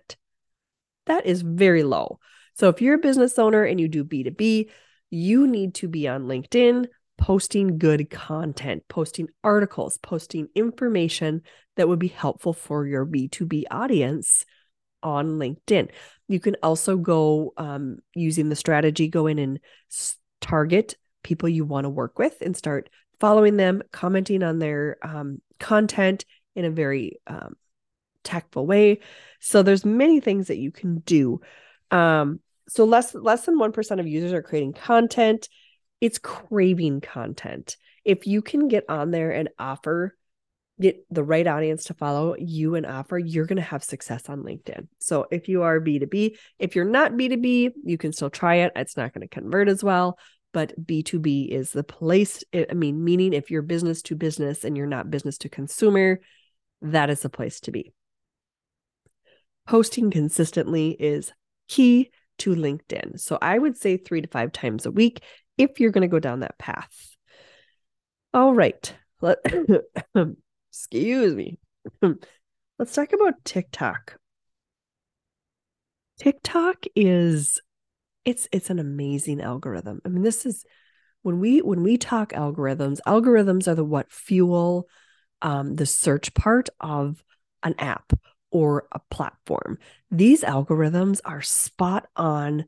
That 1.05 1.25
is 1.25 1.41
very 1.41 1.83
low. 1.83 2.19
So 2.53 2.69
if 2.69 2.81
you're 2.81 2.95
a 2.95 2.99
business 2.99 3.39
owner 3.39 3.63
and 3.63 3.79
you 3.79 3.87
do 3.87 4.03
B2B, 4.03 4.69
you 5.09 5.47
need 5.47 5.75
to 5.75 5.87
be 5.87 6.07
on 6.07 6.25
LinkedIn 6.25 6.87
posting 7.17 7.77
good 7.77 8.09
content, 8.09 8.83
posting 8.87 9.27
articles, 9.43 9.97
posting 10.01 10.47
information 10.55 11.43
that 11.75 11.87
would 11.87 11.99
be 11.99 12.07
helpful 12.07 12.53
for 12.53 12.85
your 12.85 13.05
B2B 13.05 13.65
audience 13.69 14.45
on 15.03 15.31
LinkedIn. 15.31 15.89
You 16.27 16.39
can 16.39 16.55
also 16.63 16.97
go 16.97 17.53
um, 17.57 17.99
using 18.15 18.49
the 18.49 18.55
strategy, 18.55 19.07
go 19.07 19.27
in 19.27 19.39
and 19.39 19.59
target 20.39 20.95
people 21.23 21.49
you 21.49 21.65
want 21.65 21.85
to 21.85 21.89
work 21.89 22.17
with 22.17 22.41
and 22.41 22.55
start 22.55 22.89
following 23.19 23.57
them, 23.57 23.83
commenting 23.91 24.41
on 24.43 24.59
their 24.59 24.97
um, 25.03 25.41
content 25.59 26.25
in 26.55 26.65
a 26.65 26.71
very 26.71 27.19
um, 27.27 27.55
tactful 28.23 28.65
way. 28.65 28.99
So 29.39 29.63
there's 29.63 29.85
many 29.85 30.19
things 30.19 30.47
that 30.47 30.57
you 30.57 30.71
can 30.71 30.99
do. 30.99 31.41
Um, 31.89 32.39
so 32.67 32.85
less 32.85 33.13
less 33.13 33.45
than 33.45 33.59
one 33.59 33.71
percent 33.71 33.99
of 33.99 34.07
users 34.07 34.33
are 34.33 34.41
creating 34.41 34.73
content 34.73 35.49
it's 36.01 36.17
craving 36.17 36.99
content. 37.01 37.77
If 38.03 38.25
you 38.25 38.41
can 38.41 38.67
get 38.67 38.89
on 38.89 39.11
there 39.11 39.31
and 39.31 39.49
offer, 39.59 40.17
get 40.81 41.05
the 41.11 41.23
right 41.23 41.45
audience 41.45 41.85
to 41.85 41.93
follow 41.93 42.35
you 42.39 42.73
and 42.73 42.87
offer, 42.87 43.19
you're 43.19 43.45
going 43.45 43.57
to 43.57 43.61
have 43.61 43.83
success 43.83 44.27
on 44.27 44.41
LinkedIn. 44.41 44.87
So 44.99 45.27
if 45.29 45.47
you 45.47 45.61
are 45.61 45.79
B2B, 45.79 46.35
if 46.57 46.75
you're 46.75 46.85
not 46.85 47.11
B2B, 47.11 47.73
you 47.83 47.97
can 47.99 48.11
still 48.11 48.31
try 48.31 48.55
it. 48.55 48.71
It's 48.75 48.97
not 48.97 49.13
going 49.13 49.21
to 49.21 49.27
convert 49.27 49.69
as 49.69 49.83
well, 49.83 50.17
but 50.51 50.73
B2B 50.83 51.49
is 51.49 51.71
the 51.71 51.83
place. 51.83 52.43
I 52.51 52.73
mean, 52.73 53.03
meaning 53.03 53.33
if 53.33 53.51
you're 53.51 53.61
business 53.61 54.01
to 54.03 54.15
business 54.15 54.63
and 54.63 54.75
you're 54.75 54.87
not 54.87 55.11
business 55.11 55.37
to 55.39 55.49
consumer, 55.49 56.19
that 56.81 57.11
is 57.11 57.21
the 57.21 57.29
place 57.29 57.59
to 57.61 57.71
be. 57.71 57.93
Posting 59.68 60.12
consistently 60.12 60.91
is 60.91 61.32
key 61.68 62.12
to 62.39 62.56
LinkedIn. 62.56 63.20
So 63.20 63.38
I 63.41 63.58
would 63.58 63.77
say 63.77 63.98
three 63.98 64.22
to 64.22 64.27
five 64.27 64.51
times 64.51 64.86
a 64.86 64.91
week 64.91 65.22
if 65.58 65.80
you're 65.80 65.91
going 65.91 66.01
to 66.01 66.08
go 66.08 66.20
down 66.20 66.39
that 66.39 66.58
path. 66.58 67.15
All 68.34 68.53
right. 68.53 68.94
Let 69.22 69.38
excuse 70.72 71.36
me. 71.36 71.60
Let's 72.80 72.94
talk 72.94 73.13
about 73.13 73.46
TikTok. 73.46 74.18
TikTok 76.20 76.86
is 76.96 77.62
it's 78.25 78.48
it's 78.51 78.70
an 78.70 78.80
amazing 78.80 79.41
algorithm. 79.41 80.01
I 80.06 80.10
mean, 80.10 80.24
this 80.24 80.46
is 80.46 80.65
when 81.22 81.39
we 81.39 81.62
when 81.62 81.84
we 81.84 81.98
talk 81.98 82.32
algorithms, 82.34 83.00
algorithms 83.06 83.68
are 83.68 83.75
the 83.75 83.84
what 83.84 84.12
fuel 84.12 84.88
um, 85.41 85.75
the 85.75 85.86
search 85.86 86.34
part 86.34 86.70
of 86.80 87.24
an 87.63 87.75
app 87.77 88.13
or 88.51 88.88
a 88.91 89.00
platform. 89.10 89.77
These 90.12 90.43
algorithms 90.43 91.22
are 91.25 91.41
spot 91.41 92.08
on, 92.15 92.65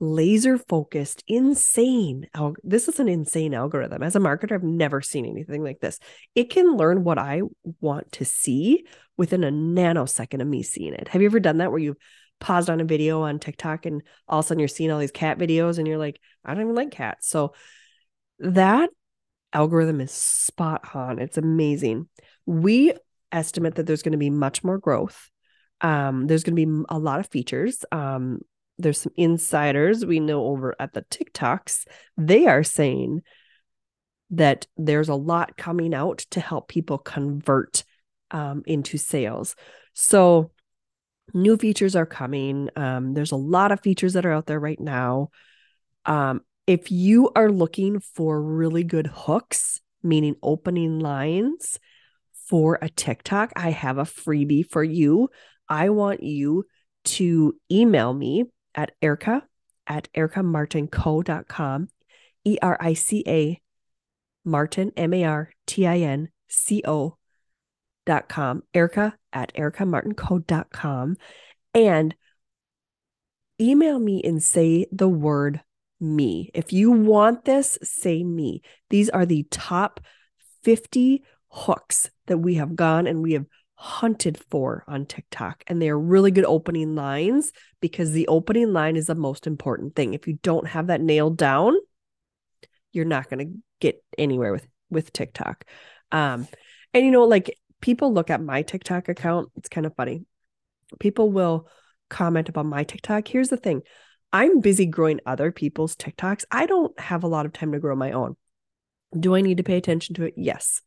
laser 0.00 0.58
focused, 0.58 1.22
insane. 1.28 2.26
This 2.64 2.88
is 2.88 2.98
an 2.98 3.08
insane 3.08 3.54
algorithm. 3.54 4.02
As 4.02 4.16
a 4.16 4.20
marketer, 4.20 4.52
I've 4.52 4.62
never 4.62 5.00
seen 5.00 5.26
anything 5.26 5.62
like 5.62 5.80
this. 5.80 6.00
It 6.34 6.50
can 6.50 6.76
learn 6.76 7.04
what 7.04 7.18
I 7.18 7.42
want 7.80 8.10
to 8.12 8.24
see 8.24 8.86
within 9.16 9.44
a 9.44 9.50
nanosecond 9.50 10.40
of 10.40 10.48
me 10.48 10.62
seeing 10.62 10.94
it. 10.94 11.08
Have 11.08 11.22
you 11.22 11.28
ever 11.28 11.38
done 11.38 11.58
that 11.58 11.70
where 11.70 11.78
you've 11.78 11.98
paused 12.40 12.68
on 12.68 12.80
a 12.80 12.84
video 12.84 13.22
on 13.22 13.38
TikTok 13.38 13.86
and 13.86 14.02
all 14.26 14.40
of 14.40 14.44
a 14.44 14.48
sudden 14.48 14.58
you're 14.58 14.66
seeing 14.66 14.90
all 14.90 14.98
these 14.98 15.12
cat 15.12 15.38
videos 15.38 15.78
and 15.78 15.86
you're 15.86 15.98
like, 15.98 16.18
I 16.44 16.52
don't 16.52 16.64
even 16.64 16.74
like 16.74 16.90
cats. 16.90 17.28
So 17.28 17.54
that 18.40 18.90
algorithm 19.52 20.00
is 20.00 20.10
spot 20.10 20.96
on. 20.96 21.20
It's 21.20 21.38
amazing. 21.38 22.08
We 22.44 22.94
estimate 23.32 23.76
that 23.76 23.86
there's 23.86 24.02
going 24.02 24.12
to 24.12 24.18
be 24.18 24.30
much 24.30 24.62
more 24.62 24.78
growth. 24.78 25.30
Um, 25.80 26.26
there's 26.26 26.44
going 26.44 26.56
to 26.56 26.66
be 26.66 26.84
a 26.88 26.98
lot 26.98 27.20
of 27.20 27.28
features. 27.28 27.84
Um, 27.90 28.40
there's 28.78 29.00
some 29.00 29.12
insiders 29.16 30.04
we 30.04 30.20
know 30.20 30.46
over 30.46 30.74
at 30.78 30.92
the 30.92 31.02
TikToks. 31.02 31.86
They 32.16 32.46
are 32.46 32.62
saying 32.62 33.22
that 34.30 34.66
there's 34.76 35.08
a 35.08 35.14
lot 35.14 35.56
coming 35.56 35.94
out 35.94 36.18
to 36.30 36.40
help 36.40 36.68
people 36.68 36.98
convert 36.98 37.84
um, 38.30 38.62
into 38.66 38.96
sales. 38.96 39.54
So, 39.94 40.52
new 41.34 41.56
features 41.56 41.96
are 41.96 42.06
coming. 42.06 42.70
Um, 42.76 43.12
there's 43.14 43.32
a 43.32 43.36
lot 43.36 43.72
of 43.72 43.80
features 43.80 44.14
that 44.14 44.24
are 44.24 44.32
out 44.32 44.46
there 44.46 44.60
right 44.60 44.80
now. 44.80 45.30
Um, 46.06 46.40
if 46.66 46.90
you 46.90 47.30
are 47.36 47.50
looking 47.50 48.00
for 48.00 48.40
really 48.40 48.84
good 48.84 49.06
hooks, 49.06 49.80
meaning 50.02 50.36
opening 50.42 50.98
lines 50.98 51.78
for 52.52 52.78
a 52.82 52.88
TikTok, 52.90 53.50
I 53.56 53.70
have 53.70 53.96
a 53.96 54.02
freebie 54.02 54.68
for 54.68 54.84
you. 54.84 55.30
I 55.70 55.88
want 55.88 56.22
you 56.22 56.66
to 57.04 57.56
email 57.70 58.12
me 58.12 58.44
at 58.74 58.92
Erica 59.00 59.44
at 59.86 60.12
ericamartinco.com, 60.14 61.88
E 62.44 62.58
R 62.60 62.76
I 62.78 62.92
C 62.92 63.24
A 63.26 63.58
Martin, 64.44 64.92
M 64.98 65.14
A 65.14 65.24
R 65.24 65.50
T 65.66 65.86
I 65.86 66.00
N 66.00 66.28
C 66.46 66.82
O 66.86 67.16
dot 68.04 68.28
com, 68.28 68.64
Erica 68.74 69.16
at 69.32 69.54
ericamartinco.com, 69.54 71.16
and 71.72 72.14
email 73.58 73.98
me 73.98 74.22
and 74.22 74.42
say 74.42 74.84
the 74.92 75.08
word 75.08 75.62
me. 75.98 76.50
If 76.52 76.70
you 76.70 76.90
want 76.90 77.46
this, 77.46 77.78
say 77.82 78.22
me. 78.22 78.60
These 78.90 79.08
are 79.08 79.24
the 79.24 79.44
top 79.44 80.00
50 80.64 81.22
hooks 81.52 82.10
that 82.26 82.38
we 82.38 82.54
have 82.54 82.74
gone 82.74 83.06
and 83.06 83.22
we 83.22 83.34
have 83.34 83.44
hunted 83.74 84.42
for 84.50 84.84
on 84.88 85.04
TikTok. 85.04 85.62
And 85.66 85.80
they 85.80 85.90
are 85.90 85.98
really 85.98 86.30
good 86.30 86.44
opening 86.44 86.94
lines 86.94 87.52
because 87.80 88.12
the 88.12 88.28
opening 88.28 88.72
line 88.72 88.96
is 88.96 89.06
the 89.06 89.14
most 89.14 89.46
important 89.46 89.94
thing. 89.94 90.14
If 90.14 90.26
you 90.26 90.38
don't 90.42 90.66
have 90.68 90.86
that 90.86 91.00
nailed 91.00 91.36
down, 91.36 91.74
you're 92.92 93.04
not 93.04 93.28
going 93.28 93.46
to 93.46 93.58
get 93.80 94.02
anywhere 94.16 94.52
with 94.52 94.66
with 94.90 95.12
TikTok. 95.12 95.64
Um 96.10 96.46
and 96.94 97.04
you 97.04 97.10
know 97.10 97.24
like 97.24 97.58
people 97.80 98.12
look 98.12 98.30
at 98.30 98.42
my 98.42 98.62
TikTok 98.62 99.08
account, 99.08 99.50
it's 99.56 99.68
kind 99.68 99.86
of 99.86 99.94
funny. 99.96 100.24
People 101.00 101.30
will 101.30 101.68
comment 102.08 102.48
about 102.48 102.66
my 102.66 102.84
TikTok. 102.84 103.26
Here's 103.26 103.48
the 103.48 103.56
thing. 103.56 103.82
I'm 104.32 104.60
busy 104.60 104.86
growing 104.86 105.20
other 105.26 105.50
people's 105.50 105.96
TikToks. 105.96 106.44
I 106.50 106.66
don't 106.66 106.98
have 106.98 107.24
a 107.24 107.28
lot 107.28 107.46
of 107.46 107.52
time 107.52 107.72
to 107.72 107.78
grow 107.78 107.96
my 107.96 108.12
own. 108.12 108.36
Do 109.18 109.34
I 109.34 109.42
need 109.42 109.58
to 109.58 109.62
pay 109.62 109.76
attention 109.76 110.14
to 110.16 110.24
it? 110.24 110.34
Yes. 110.36 110.80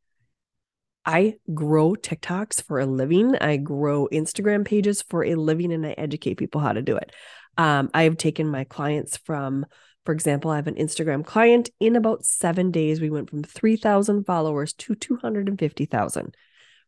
I 1.05 1.36
grow 1.53 1.91
TikToks 1.93 2.63
for 2.63 2.80
a 2.80 2.86
living. 2.86 3.36
I 3.36 3.58
grow 3.58 4.08
Instagram 4.12 4.65
pages 4.65 5.01
for 5.03 5.23
a 5.23 5.36
living 5.36 5.71
and 5.71 5.86
I 5.86 5.91
educate 5.91 6.36
people 6.36 6.62
how 6.62 6.73
to 6.73 6.82
do 6.82 6.97
it. 6.97 7.12
Um, 7.58 7.89
I 7.93 8.03
have 8.03 8.17
taken 8.17 8.49
my 8.49 8.63
clients 8.63 9.17
from, 9.17 9.65
for 10.06 10.13
example, 10.13 10.51
I 10.51 10.56
have 10.56 10.67
an 10.67 10.75
Instagram 10.75 11.23
client. 11.23 11.69
In 11.80 11.95
about 11.95 12.25
seven 12.25 12.71
days, 12.71 12.99
we 12.99 13.10
went 13.10 13.30
from 13.30 13.43
3,000 13.43 14.25
followers 14.25 14.73
to 14.73 14.95
250,000 14.95 16.36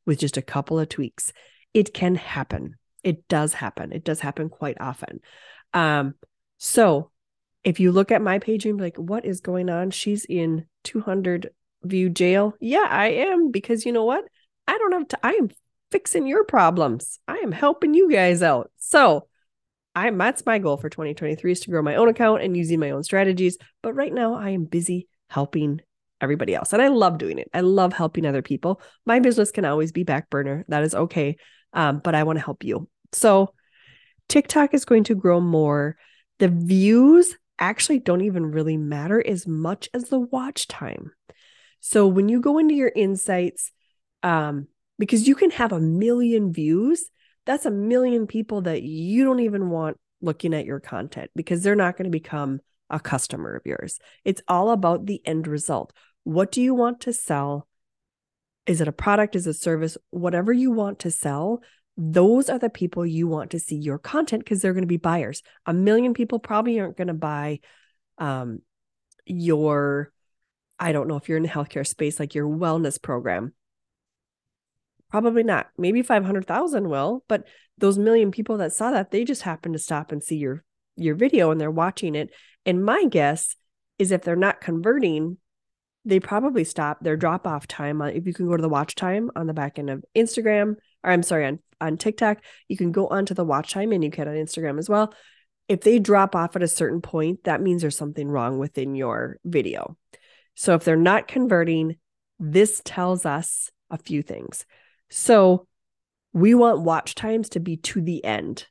with 0.05 0.19
just 0.19 0.37
a 0.37 0.41
couple 0.41 0.79
of 0.79 0.89
tweaks. 0.89 1.31
It 1.73 1.93
can 1.93 2.15
happen. 2.15 2.75
It 3.03 3.27
does 3.27 3.53
happen. 3.53 3.93
It 3.93 4.03
does 4.03 4.19
happen 4.19 4.49
quite 4.49 4.77
often. 4.79 5.19
Um, 5.73 6.15
so 6.57 7.11
if 7.63 7.79
you 7.79 7.91
look 7.91 8.11
at 8.11 8.21
my 8.21 8.39
page 8.39 8.65
and 8.65 8.77
be 8.77 8.85
like, 8.85 8.97
what 8.97 9.25
is 9.25 9.41
going 9.41 9.69
on? 9.69 9.91
She's 9.91 10.25
in 10.25 10.65
200 10.85 11.51
view 11.87 12.09
jail. 12.09 12.53
Yeah, 12.59 12.87
I 12.89 13.07
am 13.07 13.51
because 13.51 13.85
you 13.85 13.91
know 13.91 14.05
what? 14.05 14.25
I 14.67 14.77
don't 14.77 14.91
have 14.91 15.07
to, 15.09 15.19
I 15.23 15.33
am 15.33 15.49
fixing 15.91 16.27
your 16.27 16.43
problems. 16.43 17.19
I 17.27 17.37
am 17.37 17.51
helping 17.51 17.93
you 17.93 18.11
guys 18.11 18.41
out. 18.43 18.71
So 18.77 19.27
I 19.95 20.11
that's 20.11 20.45
my 20.45 20.59
goal 20.59 20.77
for 20.77 20.89
2023 20.89 21.51
is 21.51 21.59
to 21.61 21.71
grow 21.71 21.81
my 21.81 21.95
own 21.95 22.09
account 22.09 22.43
and 22.43 22.55
using 22.55 22.79
my 22.79 22.91
own 22.91 23.03
strategies. 23.03 23.57
But 23.81 23.93
right 23.93 24.13
now 24.13 24.35
I 24.35 24.49
am 24.51 24.65
busy 24.65 25.07
helping 25.29 25.81
everybody 26.21 26.55
else. 26.55 26.73
And 26.73 26.81
I 26.81 26.87
love 26.89 27.17
doing 27.17 27.39
it. 27.39 27.49
I 27.53 27.61
love 27.61 27.93
helping 27.93 28.25
other 28.25 28.41
people. 28.41 28.81
My 29.05 29.19
business 29.19 29.51
can 29.51 29.65
always 29.65 29.91
be 29.91 30.03
back 30.03 30.29
burner. 30.29 30.65
That 30.67 30.83
is 30.83 30.95
okay. 30.95 31.37
Um, 31.73 32.01
but 32.03 32.15
I 32.15 32.23
want 32.23 32.37
to 32.39 32.45
help 32.45 32.63
you. 32.63 32.87
So 33.11 33.53
TikTok 34.29 34.73
is 34.73 34.85
going 34.85 35.05
to 35.05 35.15
grow 35.15 35.39
more 35.39 35.97
the 36.39 36.49
views 36.49 37.35
actually 37.59 37.99
don't 37.99 38.21
even 38.21 38.51
really 38.51 38.77
matter 38.77 39.25
as 39.25 39.47
much 39.47 39.89
as 39.93 40.05
the 40.05 40.19
watch 40.19 40.67
time. 40.67 41.11
So 41.79 42.07
when 42.07 42.29
you 42.29 42.41
go 42.41 42.57
into 42.57 42.75
your 42.75 42.91
insights, 42.95 43.71
um, 44.23 44.67
because 44.99 45.27
you 45.27 45.35
can 45.35 45.51
have 45.51 45.71
a 45.71 45.79
million 45.79 46.51
views, 46.51 47.09
that's 47.45 47.65
a 47.65 47.71
million 47.71 48.27
people 48.27 48.61
that 48.61 48.83
you 48.83 49.23
don't 49.23 49.39
even 49.39 49.69
want 49.69 49.97
looking 50.21 50.53
at 50.53 50.65
your 50.65 50.79
content 50.79 51.31
because 51.35 51.63
they're 51.63 51.75
not 51.75 51.95
going 51.95 52.05
to 52.05 52.09
become 52.09 52.59
a 52.89 52.99
customer 52.99 53.55
of 53.55 53.65
yours. 53.65 53.99
It's 54.25 54.41
all 54.47 54.71
about 54.71 55.05
the 55.05 55.21
end 55.25 55.47
result. 55.47 55.93
What 56.23 56.51
do 56.51 56.61
you 56.61 56.73
want 56.73 57.01
to 57.01 57.13
sell? 57.13 57.67
Is 58.65 58.81
it 58.81 58.87
a 58.87 58.93
product? 58.93 59.35
Is 59.35 59.47
it 59.47 59.51
a 59.51 59.53
service? 59.53 59.97
Whatever 60.09 60.51
you 60.51 60.71
want 60.71 60.99
to 60.99 61.11
sell, 61.11 61.61
those 61.95 62.49
are 62.49 62.59
the 62.59 62.69
people 62.69 63.05
you 63.05 63.27
want 63.27 63.51
to 63.51 63.59
see 63.59 63.75
your 63.75 63.97
content 63.97 64.43
because 64.43 64.61
they're 64.61 64.73
going 64.73 64.83
to 64.83 64.87
be 64.87 64.97
buyers. 64.97 65.41
A 65.65 65.73
million 65.73 66.13
people 66.13 66.39
probably 66.39 66.79
aren't 66.79 66.97
going 66.97 67.07
to 67.07 67.13
buy 67.13 67.59
um, 68.17 68.59
your, 69.25 70.11
I 70.79 70.91
don't 70.91 71.07
know 71.07 71.17
if 71.17 71.27
you're 71.27 71.37
in 71.37 71.43
the 71.43 71.49
healthcare 71.49 71.85
space, 71.85 72.19
like 72.19 72.35
your 72.35 72.47
wellness 72.47 73.01
program. 73.01 73.53
Probably 75.09 75.43
not. 75.43 75.67
Maybe 75.77 76.01
500,000 76.01 76.89
will, 76.89 77.23
but 77.27 77.45
those 77.77 77.97
million 77.97 78.31
people 78.31 78.57
that 78.57 78.73
saw 78.73 78.91
that, 78.91 79.11
they 79.11 79.23
just 79.23 79.43
happen 79.43 79.73
to 79.73 79.79
stop 79.79 80.11
and 80.11 80.23
see 80.23 80.37
your 80.37 80.63
your 80.97 81.15
video 81.15 81.51
and 81.51 81.61
they're 81.61 81.71
watching 81.71 82.15
it. 82.15 82.31
And 82.65 82.83
my 82.83 83.05
guess 83.05 83.55
is 83.99 84.11
if 84.11 84.23
they're 84.23 84.35
not 84.35 84.61
converting, 84.61 85.37
they 86.05 86.19
probably 86.19 86.63
stop 86.63 86.99
their 87.01 87.15
drop 87.15 87.45
off 87.45 87.67
time. 87.67 88.01
Uh, 88.01 88.07
if 88.07 88.25
you 88.25 88.33
can 88.33 88.47
go 88.47 88.57
to 88.57 88.61
the 88.61 88.69
watch 88.69 88.95
time 88.95 89.29
on 89.35 89.47
the 89.47 89.53
back 89.53 89.77
end 89.77 89.89
of 89.89 90.03
Instagram, 90.15 90.75
or 91.03 91.11
I'm 91.11 91.23
sorry, 91.23 91.45
on, 91.45 91.59
on 91.79 91.97
TikTok, 91.97 92.39
you 92.67 92.77
can 92.77 92.91
go 92.91 93.07
onto 93.07 93.33
the 93.33 93.45
watch 93.45 93.71
time 93.71 93.91
and 93.91 94.03
you 94.03 94.11
can 94.11 94.27
on 94.27 94.35
Instagram 94.35 94.79
as 94.79 94.89
well. 94.89 95.13
If 95.67 95.81
they 95.81 95.99
drop 95.99 96.35
off 96.35 96.55
at 96.55 96.63
a 96.63 96.67
certain 96.67 97.01
point, 97.01 97.43
that 97.43 97.61
means 97.61 97.81
there's 97.81 97.97
something 97.97 98.27
wrong 98.27 98.57
within 98.57 98.95
your 98.95 99.37
video. 99.43 99.97
So 100.57 100.73
if 100.73 100.83
they're 100.83 100.97
not 100.97 101.27
converting, 101.27 101.95
this 102.39 102.81
tells 102.83 103.25
us 103.25 103.71
a 103.89 103.97
few 103.97 104.21
things. 104.21 104.65
So 105.09 105.67
we 106.33 106.53
want 106.53 106.81
watch 106.81 107.15
times 107.15 107.49
to 107.49 107.59
be 107.59 107.77
to 107.77 108.01
the 108.01 108.23
end. 108.25 108.67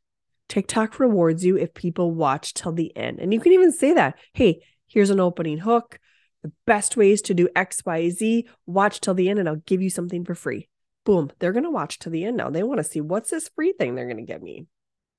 TikTok 0.49 1.01
rewards 1.01 1.45
you 1.45 1.57
if 1.57 1.73
people 1.73 2.13
watch 2.13 2.53
till 2.53 2.73
the 2.73 2.95
end. 2.97 3.19
And 3.21 3.33
you 3.33 3.41
can 3.41 3.53
even 3.53 3.73
say 3.73 3.95
that, 3.95 4.19
hey, 4.35 4.63
here's 4.87 5.11
an 5.11 5.21
opening 5.21 5.59
hook. 5.59 5.99
The 6.43 6.53
best 6.67 6.97
ways 6.97 7.23
to 7.23 7.35
do 7.35 7.49
XYZ, 7.57 8.45
watch 8.67 9.01
till 9.01 9.15
the 9.15 9.29
end, 9.29 9.39
and 9.39 9.49
I'll 9.49 9.57
give 9.57 9.81
you 9.83 9.91
something 9.91 10.25
for 10.25 10.35
free 10.35 10.69
boom, 11.07 11.31
they're 11.39 11.53
going 11.53 11.65
to 11.65 11.71
watch 11.71 11.99
to 12.01 12.11
the 12.11 12.25
end 12.25 12.37
now. 12.37 12.51
They 12.51 12.63
want 12.63 12.79
to 12.79 12.85
see 12.85 13.01
what's 13.01 13.31
this 13.31 13.49
free 13.55 13.73
thing 13.73 13.95
they're 13.95 14.05
going 14.05 14.19
to 14.19 14.31
get 14.31 14.43
me. 14.43 14.67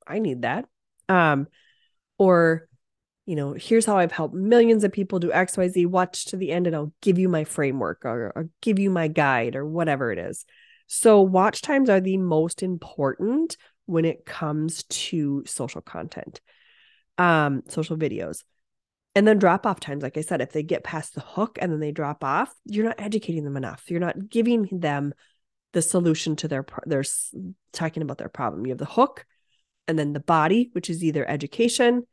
I 0.06 0.20
need 0.20 0.44
that. 0.44 0.66
Um, 1.10 1.48
or, 2.20 2.68
you 3.28 3.36
know, 3.36 3.54
here's 3.54 3.86
how 3.86 3.98
I've 3.98 4.12
helped 4.12 4.34
millions 4.34 4.84
of 4.86 4.92
people 4.94 5.20
do 5.20 5.30
XYZ. 5.30 5.86
Watch 5.86 6.26
to 6.28 6.38
the 6.38 6.52
end 6.52 6.66
and 6.66 6.76
I'll 6.76 6.94
give 7.02 7.20
you 7.20 7.28
my 7.28 7.44
framework 7.44 8.06
or, 8.06 8.32
or 8.34 8.50
give 8.62 8.80
you 8.80 8.90
my 8.90 9.10
guide 9.10 9.56
or 9.56 9.66
whatever 9.66 10.12
it 10.12 10.18
is. 10.18 10.46
So, 10.88 11.22
watch 11.22 11.62
times 11.62 11.90
are 11.90 12.00
the 12.00 12.18
most 12.18 12.64
important 12.64 13.58
when 13.86 14.06
it 14.06 14.26
comes 14.26 14.84
to 14.84 15.44
social 15.46 15.82
content, 15.82 16.40
um, 17.18 17.64
social 17.68 17.98
videos. 17.98 18.44
And 19.14 19.28
then 19.28 19.40
drop 19.40 19.66
off 19.66 19.82
times, 19.82 20.04
like 20.04 20.18
I 20.18 20.22
said, 20.22 20.42
if 20.42 20.54
they 20.54 20.64
get 20.64 20.84
past 20.84 21.14
the 21.14 21.22
hook 21.22 21.58
and 21.62 21.72
then 21.72 21.80
they 21.80 21.92
drop 21.92 22.24
off, 22.24 22.54
you're 22.66 22.86
not 22.86 23.00
educating 23.02 23.44
them 23.44 23.58
enough. 23.58 23.84
You're 23.88 24.00
not 24.00 24.30
giving 24.30 24.70
them 24.72 25.14
the 25.74 25.82
solution 25.82 26.36
to 26.38 26.48
their 26.48 26.66
they're 26.86 27.04
talking 27.74 28.02
about 28.02 28.18
their 28.18 28.30
problem 28.30 28.66
you 28.66 28.72
have 28.72 28.80
the 28.80 28.86
hook 28.86 29.26
and 29.88 30.00
then 30.00 30.14
the 30.14 30.20
body 30.20 30.70
which 30.72 30.90
is 30.90 31.04
either 31.04 31.30
education 31.30 32.04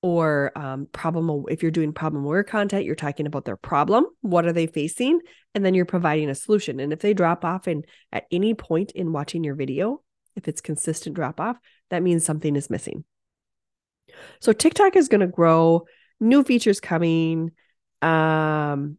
or 0.00 0.52
um, 0.56 0.86
problem 0.92 1.44
if 1.48 1.62
you're 1.62 1.72
doing 1.72 1.92
problem 1.92 2.24
aware 2.24 2.44
content 2.44 2.84
you're 2.84 2.94
talking 2.94 3.26
about 3.26 3.44
their 3.44 3.56
problem 3.56 4.06
what 4.20 4.46
are 4.46 4.52
they 4.52 4.66
facing 4.66 5.18
and 5.54 5.64
then 5.64 5.74
you're 5.74 5.84
providing 5.84 6.30
a 6.30 6.34
solution. 6.34 6.78
And 6.78 6.92
if 6.92 7.00
they 7.00 7.14
drop 7.14 7.44
off 7.44 7.66
in 7.66 7.82
at 8.12 8.26
any 8.30 8.54
point 8.54 8.92
in 8.92 9.12
watching 9.12 9.42
your 9.42 9.54
video 9.54 10.02
if 10.36 10.46
it's 10.46 10.60
consistent 10.60 11.16
drop 11.16 11.40
off 11.40 11.56
that 11.90 12.02
means 12.02 12.24
something 12.24 12.54
is 12.54 12.70
missing. 12.70 13.04
So 14.40 14.52
tiktok 14.52 14.96
is 14.96 15.08
going 15.08 15.20
to 15.20 15.26
grow 15.26 15.86
new 16.20 16.42
features 16.42 16.80
coming 16.80 17.52
um 18.02 18.98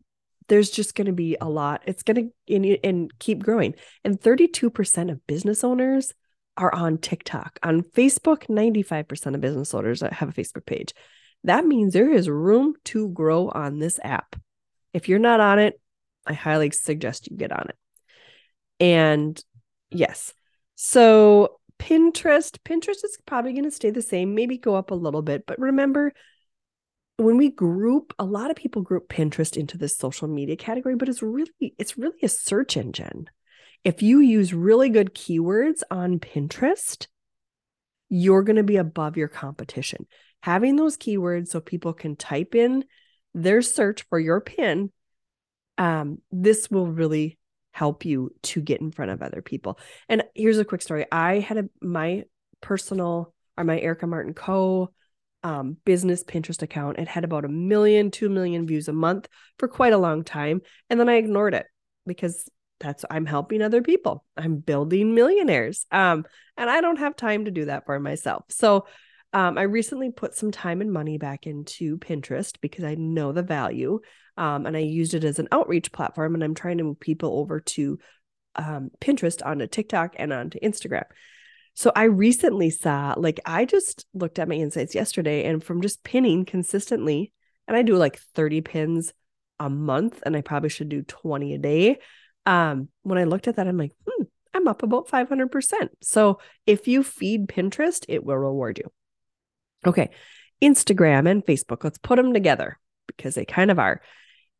there's 0.50 0.70
just 0.70 0.96
going 0.96 1.06
to 1.08 1.14
be 1.14 1.38
a 1.40 1.48
lot. 1.48 1.84
It's 1.86 2.04
going 2.04 2.34
to 2.48 2.54
and, 2.56 2.78
and 2.84 3.20
keep 3.20 3.42
growing. 3.42 3.76
And 4.04 4.20
32% 4.20 5.12
of 5.12 5.26
business 5.28 5.64
owners 5.64 6.14
are 6.58 6.74
on 6.74 6.98
TikTok. 6.98 7.60
On 7.64 7.82
Facebook, 7.82 8.48
95% 8.48 9.36
of 9.36 9.42
business 9.42 9.74
owners 9.74 10.02
have 10.02 10.30
a 10.30 10.34
Facebook 10.34 10.66
page. 10.66 10.94
That 11.44 11.66
means 11.66 11.94
there 11.94 12.12
is 12.12 12.30
room 12.30 12.74
to 12.86 13.10
grow 13.10 13.50
on 13.50 13.80
this 13.80 14.00
app. 14.04 14.36
If 14.94 15.08
you're 15.08 15.20
not 15.20 15.40
on 15.40 15.60
it, 15.60 15.80
I 16.26 16.34
highly 16.34 16.72
suggest 16.72 17.30
you 17.30 17.38
get 17.38 17.52
on 17.52 17.68
it. 17.70 17.76
And 18.80 19.44
yes, 19.90 20.34
so 20.76 21.60
Pinterest, 21.80 22.58
Pinterest 22.66 23.04
is 23.04 23.18
probably 23.26 23.54
going 23.54 23.64
to 23.64 23.72
stay 23.72 23.90
the 23.90 24.02
same, 24.02 24.36
maybe 24.36 24.58
go 24.58 24.76
up 24.76 24.92
a 24.92 24.96
little 24.96 25.22
bit. 25.22 25.46
But 25.46 25.60
remember, 25.60 26.14
when 27.18 27.38
we 27.38 27.50
group, 27.50 28.14
a 28.20 28.26
lot 28.26 28.52
of 28.52 28.58
people 28.58 28.82
group 28.82 29.10
Pinterest 29.10 29.58
into 29.58 29.78
this 29.78 29.98
social 29.98 30.28
media 30.28 30.56
category, 30.56 30.96
but 30.96 31.10
it's 31.10 31.22
really, 31.22 31.52
it's 31.78 31.98
really 31.98 32.20
a 32.22 32.30
search 32.30 32.78
engine. 32.78 33.30
If 33.84 34.02
you 34.02 34.20
use 34.20 34.54
really 34.54 34.90
good 34.90 35.14
keywords 35.14 35.82
on 35.90 36.20
Pinterest, 36.20 37.08
you're 38.10 38.44
going 38.44 38.58
to 38.58 38.64
be 38.64 38.78
above 38.78 39.18
your 39.18 39.28
competition. 39.28 40.06
Having 40.42 40.76
those 40.76 40.98
keywords 40.98 41.50
so 41.50 41.60
people 41.60 41.94
can 41.94 42.16
type 42.16 42.56
in 42.56 42.86
their 43.34 43.62
search 43.62 44.04
for 44.10 44.20
your 44.20 44.42
pin, 44.42 44.92
um, 45.78 46.20
this 46.32 46.70
will 46.70 46.88
really 46.88 47.38
help 47.72 48.04
you 48.04 48.32
to 48.42 48.62
get 48.62 48.82
in 48.82 48.92
front 48.92 49.12
of 49.12 49.22
other 49.22 49.42
people. 49.42 49.80
And 50.10 50.24
here's 50.36 50.58
a 50.58 50.66
quick 50.66 50.82
story. 50.82 51.06
I 51.12 51.40
had 51.40 51.58
a 51.58 51.70
my 51.82 52.24
personal 52.62 53.34
or 53.58 53.64
my 53.64 53.80
Erica 53.80 54.08
Martin 54.08 54.34
Co. 54.34 54.92
Um, 55.42 55.78
business 55.86 56.22
Pinterest 56.26 56.62
account. 56.62 57.00
It 57.00 57.08
had 57.08 57.24
about 57.24 57.46
a 57.46 57.50
million, 57.50 58.12
two 58.12 58.28
million 58.28 58.68
views 58.68 58.90
a 58.90 58.94
month 58.94 59.30
for 59.58 59.70
quite 59.70 59.94
a 59.94 59.98
long 59.98 60.26
time. 60.26 60.60
And 60.90 61.00
then 61.00 61.08
I 61.08 61.14
ignored 61.14 61.54
it 61.54 61.66
because 62.06 62.50
that's 62.80 63.06
I'm 63.10 63.26
helping 63.26 63.62
other 63.62 63.82
people. 63.82 64.26
I'm 64.38 64.58
building 64.58 65.14
millionaires. 65.14 65.86
Um, 65.92 66.26
and 66.58 66.70
I 66.70 66.82
don't 66.82 67.00
have 67.00 67.16
time 67.16 67.46
to 67.46 67.52
do 67.52 67.66
that 67.66 67.86
for 67.86 68.00
myself. 68.00 68.46
So 68.50 68.86
um, 69.34 69.58
I 69.58 69.64
recently 69.64 70.12
put 70.12 70.36
some 70.36 70.52
time 70.52 70.82
and 70.82 70.92
money 70.92 71.18
back 71.18 71.46
into 71.46 71.98
Pinterest 71.98 72.56
because 72.62 72.84
I 72.84 72.96
know 72.96 73.32
the 73.32 73.44
value. 73.44 74.00
Um, 74.38 74.66
and 74.66 74.76
I 74.76 74.80
used 74.80 75.14
it 75.14 75.24
as 75.24 75.40
an 75.40 75.50
outreach 75.52 75.92
platform. 75.92 76.34
And 76.34 76.44
I'm 76.44 76.56
trying 76.56 76.78
to 76.80 76.84
move 76.84 77.00
people 77.00 77.38
over 77.38 77.60
to 77.60 78.00
um, 78.56 78.92
Pinterest 79.00 79.46
onto 79.46 79.68
TikTok 79.68 80.16
and 80.18 80.34
onto 80.34 80.60
Instagram. 80.60 81.06
So 81.76 81.92
I 81.96 82.06
recently 82.06 82.72
saw, 82.72 83.14
like, 83.16 83.40
I 83.46 83.66
just 83.66 84.06
looked 84.14 84.40
at 84.40 84.50
my 84.50 84.56
insights 84.56 84.96
yesterday, 84.96 85.46
and 85.46 85.64
from 85.64 85.82
just 85.82 86.04
pinning 86.04 86.44
consistently, 86.44 87.32
and 87.68 87.78
I 87.78 87.84
do 87.84 87.96
like 87.96 88.20
30 88.36 88.62
pins 88.62 89.14
a 89.62 89.70
month, 89.70 90.22
and 90.26 90.36
I 90.36 90.42
probably 90.42 90.70
should 90.70 90.90
do 90.90 91.04
20 91.04 91.54
a 91.54 91.58
day 91.58 92.00
um, 92.46 92.90
when 93.04 93.18
I 93.18 93.24
looked 93.26 93.48
at 93.48 93.56
that, 93.58 93.68
I'm 93.68 93.78
like, 93.78 93.94
hmm, 94.08 94.24
I'm 94.54 94.68
up 94.68 94.84
about 94.84 95.08
500%. 95.08 95.90
So 96.02 96.40
if 96.66 96.88
you 96.88 97.04
feed 97.04 97.48
Pinterest, 97.48 98.06
it 98.08 98.24
will 98.24 98.38
reward 98.38 98.80
you. 98.80 98.92
Okay. 99.86 100.10
Instagram 100.62 101.30
and 101.30 101.46
Facebook, 101.46 101.84
let's 101.84 101.98
put 101.98 102.18
them 102.18 102.34
together 102.34 102.78
because 103.08 103.36
they 103.36 103.46
kind 103.46 103.72
of 103.72 103.80
are. 103.80 104.02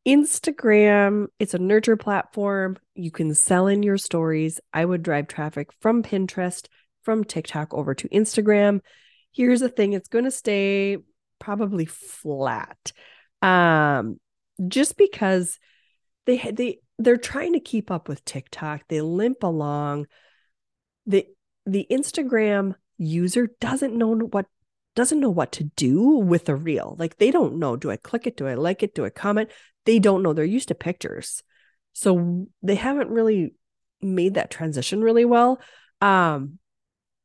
Instagram, 0.06 1.26
it's 1.38 1.52
a 1.52 1.58
nurture 1.58 1.96
platform. 1.96 2.78
You 2.94 3.10
can 3.10 3.34
sell 3.34 3.66
in 3.66 3.82
your 3.82 3.98
stories. 3.98 4.60
I 4.72 4.84
would 4.84 5.02
drive 5.02 5.28
traffic 5.28 5.68
from 5.80 6.02
Pinterest, 6.02 6.66
from 7.02 7.24
TikTok 7.24 7.74
over 7.74 7.94
to 7.94 8.08
Instagram. 8.08 8.80
Here's 9.32 9.60
the 9.60 9.68
thing 9.68 9.92
it's 9.92 10.08
going 10.08 10.24
to 10.24 10.30
stay 10.30 10.98
probably 11.38 11.84
flat. 11.84 12.92
Um, 13.42 14.18
just 14.66 14.96
because 14.96 15.58
they 16.26 16.38
they 16.38 16.78
they're 17.00 17.16
trying 17.16 17.54
to 17.54 17.60
keep 17.60 17.90
up 17.90 18.08
with 18.08 18.24
TikTok. 18.24 18.82
They 18.88 19.00
limp 19.00 19.42
along. 19.42 20.06
The 21.06 21.26
the 21.64 21.86
Instagram 21.90 22.74
user 22.98 23.48
doesn't 23.58 23.96
know 23.96 24.14
what 24.14 24.46
doesn't 24.94 25.20
know 25.20 25.30
what 25.30 25.52
to 25.52 25.64
do 25.64 26.02
with 26.02 26.48
a 26.48 26.54
reel. 26.54 26.96
Like 26.98 27.16
they 27.16 27.30
don't 27.30 27.58
know, 27.58 27.76
do 27.76 27.90
I 27.90 27.96
click 27.96 28.26
it? 28.26 28.36
Do 28.36 28.46
I 28.46 28.54
like 28.54 28.82
it? 28.82 28.94
Do 28.94 29.04
I 29.06 29.10
comment? 29.10 29.50
They 29.86 29.98
don't 29.98 30.22
know. 30.22 30.34
They're 30.34 30.44
used 30.44 30.68
to 30.68 30.74
pictures. 30.74 31.42
So 31.94 32.46
they 32.62 32.74
haven't 32.74 33.08
really 33.08 33.54
made 34.02 34.34
that 34.34 34.50
transition 34.50 35.00
really 35.00 35.24
well. 35.24 35.58
Um 36.02 36.58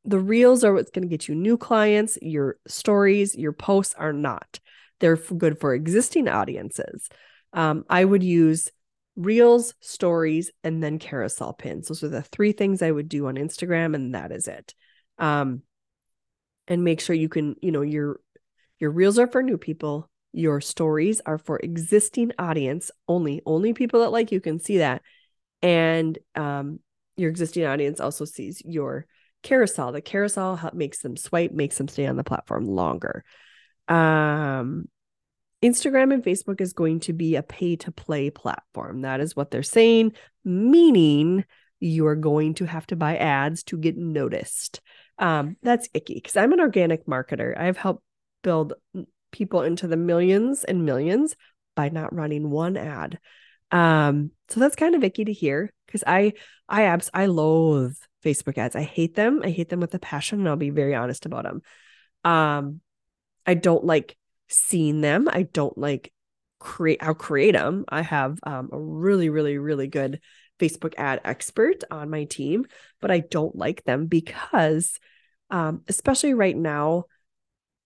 the 0.04 0.20
reels 0.20 0.64
are 0.64 0.72
what's 0.72 0.92
going 0.92 1.02
to 1.02 1.08
get 1.08 1.26
you 1.26 1.34
new 1.34 1.58
clients. 1.58 2.16
Your 2.22 2.58
stories, 2.68 3.34
your 3.34 3.52
posts 3.52 3.92
are 3.98 4.12
not. 4.12 4.60
They're 5.00 5.16
good 5.16 5.58
for 5.58 5.74
existing 5.74 6.28
audiences. 6.28 7.08
Um, 7.52 7.84
I 7.90 8.04
would 8.04 8.22
use 8.22 8.70
reels, 9.16 9.74
stories, 9.80 10.50
and 10.62 10.82
then 10.82 10.98
carousel 10.98 11.52
pins. 11.52 11.88
Those 11.88 12.04
are 12.04 12.08
the 12.08 12.22
three 12.22 12.52
things 12.52 12.82
I 12.82 12.90
would 12.90 13.08
do 13.08 13.26
on 13.26 13.36
Instagram, 13.36 13.94
and 13.94 14.14
that 14.14 14.30
is 14.30 14.46
it. 14.46 14.74
Um, 15.18 15.62
and 16.68 16.84
make 16.84 17.00
sure 17.00 17.16
you 17.16 17.28
can, 17.28 17.56
you 17.62 17.72
know, 17.72 17.82
your 17.82 18.20
your 18.78 18.90
reels 18.90 19.18
are 19.18 19.26
for 19.26 19.42
new 19.42 19.56
people. 19.56 20.10
Your 20.32 20.60
stories 20.60 21.22
are 21.24 21.38
for 21.38 21.58
existing 21.58 22.32
audience 22.38 22.90
only. 23.08 23.40
Only 23.46 23.72
people 23.72 24.00
that 24.00 24.10
like 24.10 24.32
you 24.32 24.40
can 24.40 24.60
see 24.60 24.78
that. 24.78 25.02
And 25.62 26.18
um, 26.34 26.80
your 27.16 27.30
existing 27.30 27.64
audience 27.64 28.00
also 28.00 28.26
sees 28.26 28.60
your 28.64 29.06
carousel. 29.42 29.92
The 29.92 30.02
carousel 30.02 30.56
help, 30.56 30.74
makes 30.74 31.00
them 31.00 31.16
swipe, 31.16 31.52
makes 31.52 31.78
them 31.78 31.88
stay 31.88 32.06
on 32.06 32.16
the 32.16 32.24
platform 32.24 32.66
longer. 32.66 33.24
Um, 33.88 34.88
Instagram 35.62 36.12
and 36.12 36.22
Facebook 36.22 36.60
is 36.60 36.72
going 36.72 37.00
to 37.00 37.12
be 37.12 37.36
a 37.36 37.42
pay 37.42 37.76
to 37.76 37.92
play 37.92 38.30
platform. 38.30 39.02
That 39.02 39.20
is 39.20 39.34
what 39.34 39.50
they're 39.50 39.62
saying, 39.62 40.12
meaning 40.44 41.44
you 41.80 42.06
are 42.06 42.16
going 42.16 42.54
to 42.54 42.66
have 42.66 42.86
to 42.88 42.96
buy 42.96 43.16
ads 43.16 43.62
to 43.64 43.76
get 43.76 43.96
noticed. 43.96 44.80
Um, 45.18 45.56
that's 45.62 45.88
icky 45.94 46.14
because 46.14 46.36
I'm 46.36 46.52
an 46.52 46.60
organic 46.60 47.06
marketer. 47.06 47.58
I've 47.58 47.76
helped 47.76 48.02
build 48.42 48.74
people 49.32 49.62
into 49.62 49.86
the 49.86 49.96
millions 49.96 50.64
and 50.64 50.84
millions 50.84 51.34
by 51.74 51.88
not 51.88 52.14
running 52.14 52.50
one 52.50 52.76
ad. 52.76 53.18
Um, 53.70 54.30
so 54.48 54.60
that's 54.60 54.76
kind 54.76 54.94
of 54.94 55.02
icky 55.02 55.24
to 55.24 55.32
hear 55.32 55.72
because 55.86 56.04
I 56.06 56.34
I 56.68 56.84
abs 56.84 57.10
I 57.12 57.26
loathe 57.26 57.96
Facebook 58.24 58.58
ads. 58.58 58.76
I 58.76 58.82
hate 58.82 59.14
them. 59.14 59.40
I 59.42 59.50
hate 59.50 59.68
them 59.68 59.80
with 59.80 59.94
a 59.94 59.98
passion, 59.98 60.40
and 60.40 60.48
I'll 60.48 60.56
be 60.56 60.70
very 60.70 60.94
honest 60.94 61.26
about 61.26 61.44
them. 61.44 61.62
Um, 62.24 62.80
I 63.46 63.54
don't 63.54 63.84
like 63.84 64.16
seen 64.48 65.00
them. 65.00 65.28
I 65.30 65.42
don't 65.42 65.76
like 65.76 66.12
create 66.58 67.02
I'll 67.02 67.14
create 67.14 67.52
them. 67.52 67.84
I 67.88 68.02
have 68.02 68.38
um, 68.42 68.70
a 68.72 68.78
really, 68.78 69.28
really, 69.28 69.58
really 69.58 69.88
good 69.88 70.20
Facebook 70.58 70.94
ad 70.96 71.20
expert 71.24 71.84
on 71.90 72.10
my 72.10 72.24
team, 72.24 72.66
but 73.00 73.10
I 73.10 73.20
don't 73.20 73.54
like 73.54 73.84
them 73.84 74.06
because 74.06 74.98
um, 75.50 75.82
especially 75.88 76.34
right 76.34 76.56
now, 76.56 77.04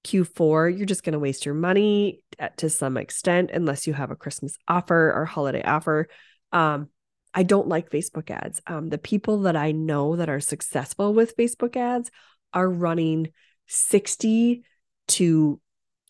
Q4, 0.05 0.77
you're 0.77 0.87
just 0.87 1.05
going 1.05 1.12
to 1.12 1.18
waste 1.18 1.44
your 1.44 1.55
money 1.55 2.23
at, 2.38 2.57
to 2.59 2.70
some 2.70 2.96
extent 2.96 3.51
unless 3.53 3.87
you 3.87 3.92
have 3.92 4.11
a 4.11 4.16
Christmas 4.16 4.57
offer 4.66 5.12
or 5.12 5.27
holiday 5.27 5.62
offer. 5.62 6.09
Um, 6.53 6.88
I 7.35 7.42
don't 7.42 7.68
like 7.68 7.90
Facebook 7.90 8.31
ads. 8.31 8.61
Um, 8.66 8.88
the 8.88 8.99
people 8.99 9.42
that 9.42 9.57
I 9.57 9.73
know 9.73 10.16
that 10.16 10.31
are 10.31 10.40
successful 10.40 11.12
with 11.12 11.37
Facebook 11.37 11.77
ads 11.77 12.11
are 12.53 12.68
running 12.68 13.29
60 13.68 14.64
to 15.09 15.61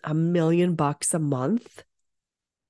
a 0.04 0.14
million 0.14 0.74
bucks 0.74 1.14
a 1.14 1.18
month 1.18 1.84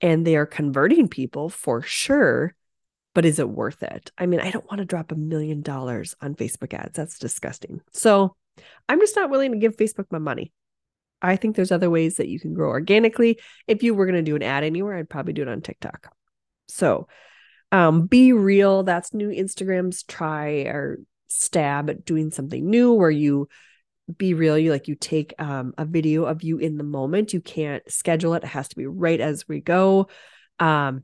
and 0.00 0.26
they 0.26 0.36
are 0.36 0.46
converting 0.46 1.08
people 1.08 1.48
for 1.48 1.82
sure. 1.82 2.54
But 3.12 3.24
is 3.24 3.38
it 3.38 3.48
worth 3.48 3.82
it? 3.82 4.12
I 4.16 4.26
mean, 4.26 4.40
I 4.40 4.50
don't 4.50 4.66
want 4.66 4.78
to 4.78 4.84
drop 4.84 5.10
a 5.10 5.16
million 5.16 5.62
dollars 5.62 6.14
on 6.20 6.36
Facebook 6.36 6.72
ads. 6.72 6.96
That's 6.96 7.18
disgusting. 7.18 7.80
So 7.92 8.36
I'm 8.88 9.00
just 9.00 9.16
not 9.16 9.30
willing 9.30 9.50
to 9.52 9.58
give 9.58 9.76
Facebook 9.76 10.06
my 10.10 10.18
money. 10.18 10.52
I 11.20 11.36
think 11.36 11.56
there's 11.56 11.72
other 11.72 11.90
ways 11.90 12.16
that 12.16 12.28
you 12.28 12.38
can 12.38 12.54
grow 12.54 12.68
organically. 12.68 13.40
If 13.66 13.82
you 13.82 13.94
were 13.94 14.06
going 14.06 14.16
to 14.16 14.22
do 14.22 14.36
an 14.36 14.42
ad 14.42 14.62
anywhere, 14.64 14.96
I'd 14.96 15.10
probably 15.10 15.32
do 15.32 15.42
it 15.42 15.48
on 15.48 15.60
TikTok. 15.60 16.14
So 16.68 17.08
um, 17.72 18.08
BeReal. 18.08 18.84
That's 18.84 19.14
new 19.14 19.28
Instagram's 19.28 20.02
try 20.02 20.62
or 20.62 20.98
stab 21.28 21.90
at 21.90 22.04
doing 22.04 22.30
something 22.30 22.68
new 22.68 22.92
where 22.92 23.10
you 23.10 23.48
BeReal 24.12 24.62
you 24.62 24.70
like 24.70 24.88
you 24.88 24.94
take 24.94 25.34
um, 25.38 25.74
a 25.78 25.84
video 25.84 26.24
of 26.24 26.42
you 26.42 26.58
in 26.58 26.76
the 26.76 26.84
moment 26.84 27.32
you 27.32 27.40
can't 27.40 27.82
schedule 27.90 28.34
it 28.34 28.44
it 28.44 28.48
has 28.48 28.68
to 28.68 28.76
be 28.76 28.86
right 28.86 29.20
as 29.20 29.46
we 29.48 29.60
go 29.60 30.08
um 30.58 31.02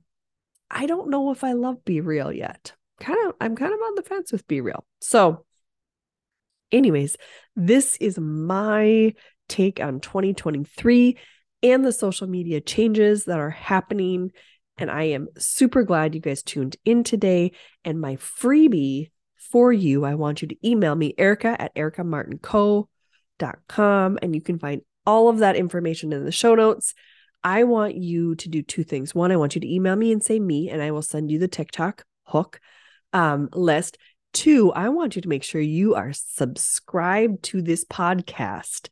i 0.70 0.86
don't 0.86 1.10
know 1.10 1.30
if 1.30 1.44
i 1.44 1.52
love 1.52 1.76
BeReal 1.84 2.36
yet 2.36 2.72
kind 3.00 3.18
of 3.26 3.34
i'm 3.40 3.56
kind 3.56 3.72
of 3.72 3.80
on 3.80 3.94
the 3.94 4.02
fence 4.02 4.32
with 4.32 4.46
BeReal 4.46 4.82
so 5.00 5.44
anyways 6.72 7.16
this 7.54 7.96
is 7.96 8.18
my 8.18 9.12
take 9.48 9.80
on 9.80 10.00
2023 10.00 11.16
and 11.62 11.84
the 11.84 11.92
social 11.92 12.26
media 12.26 12.60
changes 12.60 13.24
that 13.24 13.38
are 13.38 13.50
happening. 13.50 14.32
And 14.78 14.90
I 14.90 15.04
am 15.04 15.28
super 15.38 15.82
glad 15.84 16.14
you 16.14 16.20
guys 16.20 16.42
tuned 16.42 16.76
in 16.84 17.02
today. 17.02 17.52
And 17.84 18.00
my 18.00 18.16
freebie 18.16 19.10
for 19.36 19.72
you, 19.72 20.04
I 20.04 20.14
want 20.14 20.42
you 20.42 20.48
to 20.48 20.68
email 20.68 20.94
me, 20.94 21.14
Erica 21.16 21.60
at 21.60 21.72
ericamartinco.com. 23.38 24.18
And 24.22 24.35
you 24.35 24.40
can 24.40 24.59
find 24.59 24.83
all 25.05 25.29
of 25.29 25.38
that 25.38 25.57
information 25.57 26.12
in 26.12 26.25
the 26.25 26.33
show 26.33 26.55
notes. 26.55 26.94
I 27.44 27.64
want 27.64 27.94
you 27.94 28.35
to 28.37 28.49
do 28.49 28.62
two 28.62 28.83
things. 28.83 29.14
One, 29.14 29.31
I 29.31 29.37
want 29.37 29.55
you 29.55 29.61
to 29.61 29.72
email 29.72 29.94
me 29.94 30.12
and 30.12 30.22
say 30.22 30.40
me, 30.40 30.68
and 30.68 30.83
I 30.83 30.90
will 30.90 31.03
send 31.03 31.31
you 31.31 31.38
the 31.38 31.49
TikTok 31.49 32.05
hook 32.25 32.61
um, 33.12 33.49
list. 33.53 33.99
Two, 34.33 34.72
I 34.72 34.88
want 34.88 35.16
you 35.16 35.22
to 35.22 35.29
make 35.29 35.44
sure 35.44 35.61
you 35.61 35.94
are 35.94 36.12
subscribed 36.12 37.44
to 37.44 37.62
this 37.62 37.85
podcast 37.85 38.88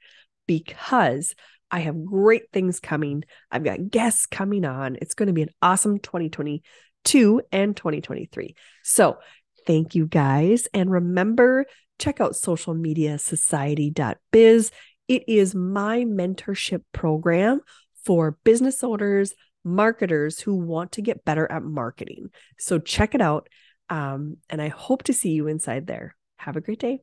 because 0.47 1.35
I 1.71 1.81
have 1.81 2.05
great 2.05 2.45
things 2.53 2.79
coming. 2.79 3.25
I've 3.51 3.65
got 3.65 3.91
guests 3.91 4.27
coming 4.27 4.65
on. 4.65 4.97
It's 5.03 5.15
going 5.15 5.27
to 5.27 5.33
be 5.33 5.43
an 5.43 5.51
awesome 5.61 5.99
2022 5.99 7.43
and 7.51 7.77
2023. 7.77 8.55
So, 8.85 9.19
thank 9.67 9.95
you 9.95 10.07
guys. 10.07 10.69
And 10.73 10.91
remember, 10.91 11.67
check 11.99 12.21
out 12.21 12.33
socialmediasociety.biz. 12.33 14.71
It 15.07 15.23
is 15.29 15.55
my 15.55 16.05
mentorship 16.05 16.81
program 16.93 17.61
for 18.05 18.39
business 18.45 18.83
owners, 18.83 19.35
marketers 19.65 20.41
who 20.41 20.57
want 20.57 20.93
to 20.93 21.03
get 21.03 21.25
better 21.25 21.51
at 21.51 21.63
marketing. 21.63 22.31
So 22.59 22.79
check 22.79 23.15
it 23.15 23.21
out. 23.21 23.49
Um, 23.91 24.39
and 24.49 24.63
I 24.63 24.69
hope 24.69 25.03
to 25.05 25.13
see 25.13 25.31
you 25.31 25.47
inside 25.47 25.87
there. 25.87 26.17
Have 26.39 26.57
a 26.57 26.61
great 26.61 26.81
day. 26.81 27.03